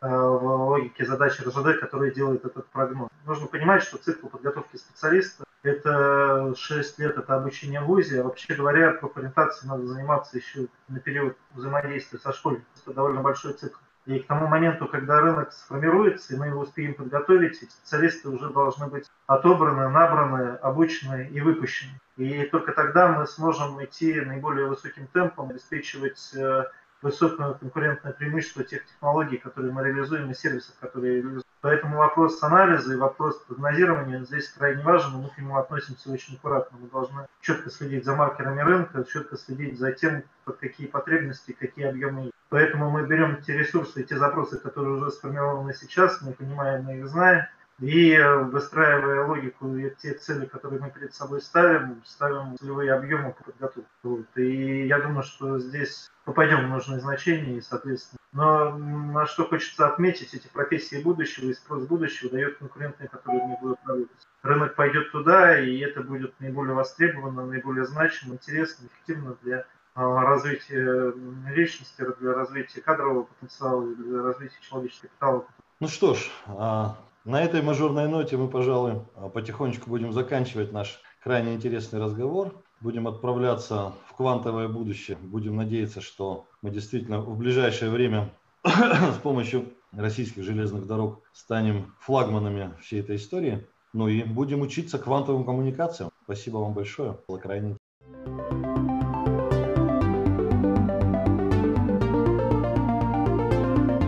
а, 0.00 0.08
в 0.28 0.68
логике 0.68 1.06
задачи 1.06 1.42
РЖД, 1.42 1.78
который 1.78 2.12
делает 2.12 2.44
этот 2.44 2.66
прогноз. 2.66 3.08
Нужно 3.24 3.46
понимать, 3.46 3.84
что 3.84 3.98
цикл 3.98 4.26
подготовки 4.26 4.76
специалиста– 4.76 5.44
это 5.62 6.52
6 6.56 6.98
лет, 6.98 7.16
это 7.16 7.36
обучение 7.36 7.80
в 7.80 7.84
ВУЗе, 7.84 8.20
а 8.20 8.24
вообще 8.24 8.54
говоря, 8.54 8.92
профориентацией 8.92 9.70
надо 9.70 9.86
заниматься 9.86 10.36
еще 10.36 10.66
на 10.88 10.98
период 10.98 11.36
взаимодействия 11.52 12.18
со 12.18 12.32
школьником. 12.32 12.66
Это 12.82 12.94
довольно 12.94 13.20
большой 13.20 13.52
цикл. 13.52 13.78
И 14.06 14.18
к 14.18 14.26
тому 14.26 14.46
моменту, 14.48 14.86
когда 14.86 15.20
рынок 15.20 15.52
сформируется, 15.52 16.34
и 16.34 16.36
мы 16.36 16.48
его 16.48 16.60
успеем 16.60 16.94
подготовить, 16.94 17.56
специалисты 17.56 18.28
уже 18.28 18.50
должны 18.50 18.86
быть 18.88 19.10
отобраны, 19.26 19.88
набраны, 19.88 20.56
обучены 20.56 21.28
и 21.28 21.40
выпущены. 21.40 21.98
И 22.16 22.44
только 22.44 22.72
тогда 22.72 23.08
мы 23.08 23.26
сможем 23.26 23.82
идти 23.82 24.20
наиболее 24.20 24.66
высоким 24.66 25.06
темпом, 25.06 25.50
обеспечивать 25.50 26.32
э, 26.34 26.64
высокое 27.00 27.54
конкурентное 27.54 28.12
преимущество 28.12 28.62
тех 28.62 28.84
технологий, 28.84 29.38
которые 29.38 29.72
мы 29.72 29.84
реализуем, 29.84 30.30
и 30.30 30.34
сервисов, 30.34 30.74
которые 30.80 31.16
реализуем. 31.16 31.44
Поэтому 31.60 31.96
вопрос 31.96 32.42
анализа 32.42 32.92
и 32.92 32.96
вопрос 32.96 33.38
прогнозирования 33.48 34.22
здесь 34.24 34.48
крайне 34.48 34.82
важен, 34.82 35.14
и 35.14 35.22
мы 35.22 35.30
к 35.30 35.38
нему 35.38 35.56
относимся 35.56 36.10
очень 36.10 36.34
аккуратно. 36.34 36.76
Мы 36.78 36.88
должны 36.88 37.26
четко 37.40 37.70
следить 37.70 38.04
за 38.04 38.14
маркерами 38.14 38.60
рынка, 38.60 39.02
четко 39.10 39.38
следить 39.38 39.78
за 39.78 39.92
тем, 39.92 40.24
под 40.44 40.58
какие 40.58 40.86
потребности, 40.86 41.56
какие 41.58 41.86
объемы. 41.86 42.30
Поэтому 42.48 42.90
мы 42.90 43.06
берем 43.06 43.42
те 43.42 43.56
ресурсы 43.56 44.04
те 44.04 44.16
запросы, 44.16 44.58
которые 44.58 44.94
уже 44.96 45.10
сформированы 45.10 45.74
сейчас, 45.74 46.20
мы 46.22 46.32
понимаем, 46.32 46.84
мы 46.84 46.98
их 46.98 47.08
знаем, 47.08 47.46
и 47.80 48.16
выстраивая 48.44 49.26
логику 49.26 49.74
и 49.76 49.90
те 49.96 50.14
цели, 50.14 50.46
которые 50.46 50.80
мы 50.80 50.90
перед 50.90 51.12
собой 51.12 51.40
ставим, 51.40 52.02
ставим 52.04 52.56
целевые 52.56 52.92
объемы 52.92 53.32
по 53.32 53.44
подготовке. 53.44 53.88
Вот. 54.04 54.26
И 54.36 54.86
я 54.86 55.00
думаю, 55.00 55.24
что 55.24 55.58
здесь 55.58 56.08
попадем 56.24 56.66
в 56.66 56.68
нужные 56.68 57.00
значения 57.00 57.60
соответственно. 57.60 58.20
Но 58.32 58.76
на 58.76 59.26
что 59.26 59.44
хочется 59.44 59.88
отметить, 59.88 60.34
эти 60.34 60.46
профессии 60.48 61.02
будущего 61.02 61.50
и 61.50 61.54
спрос 61.54 61.84
будущего 61.86 62.30
дает 62.30 62.58
конкурентные, 62.58 63.08
которые 63.08 63.44
не 63.44 63.56
будут 63.60 63.78
работать. 63.84 64.26
Рынок 64.42 64.74
пойдет 64.74 65.10
туда, 65.10 65.58
и 65.58 65.78
это 65.78 66.02
будет 66.02 66.38
наиболее 66.40 66.74
востребовано, 66.74 67.46
наиболее 67.46 67.86
значимо, 67.86 68.34
интересно, 68.34 68.86
эффективно 68.86 69.36
для 69.42 69.66
развития 69.94 71.12
личности, 71.54 72.04
для 72.20 72.34
развития 72.34 72.80
кадрового 72.80 73.24
потенциала, 73.24 73.86
для 73.94 74.22
развития 74.22 74.58
человеческого 74.68 75.08
капитала. 75.08 75.44
Ну 75.80 75.88
что 75.88 76.14
ж, 76.14 76.30
а, 76.46 76.96
на 77.24 77.42
этой 77.42 77.62
мажорной 77.62 78.08
ноте 78.08 78.36
мы, 78.36 78.48
пожалуй, 78.48 79.02
потихонечку 79.32 79.88
будем 79.88 80.12
заканчивать 80.12 80.72
наш 80.72 81.00
крайне 81.22 81.54
интересный 81.54 82.00
разговор. 82.00 82.54
будем 82.80 83.08
отправляться 83.08 83.94
в 84.08 84.14
квантовое 84.14 84.68
будущее. 84.68 85.16
Будем 85.16 85.56
надеяться, 85.56 86.02
что 86.02 86.46
мы 86.60 86.70
действительно 86.70 87.20
в 87.20 87.38
ближайшее 87.38 87.90
время 87.90 88.30
с 88.62 89.18
помощью 89.22 89.72
российских 89.92 90.42
железных 90.42 90.86
дорог 90.86 91.22
станем 91.32 91.94
флагманами 91.98 92.74
всей 92.82 93.00
этой 93.00 93.16
истории. 93.16 93.66
Ну 93.94 94.08
и 94.08 94.22
будем 94.22 94.60
учиться 94.60 94.98
квантовым 94.98 95.44
коммуникациям. 95.44 96.10
Спасибо 96.24 96.58
вам 96.58 96.74
большое. 96.74 97.18
Было 97.26 97.38
крайне 97.38 97.76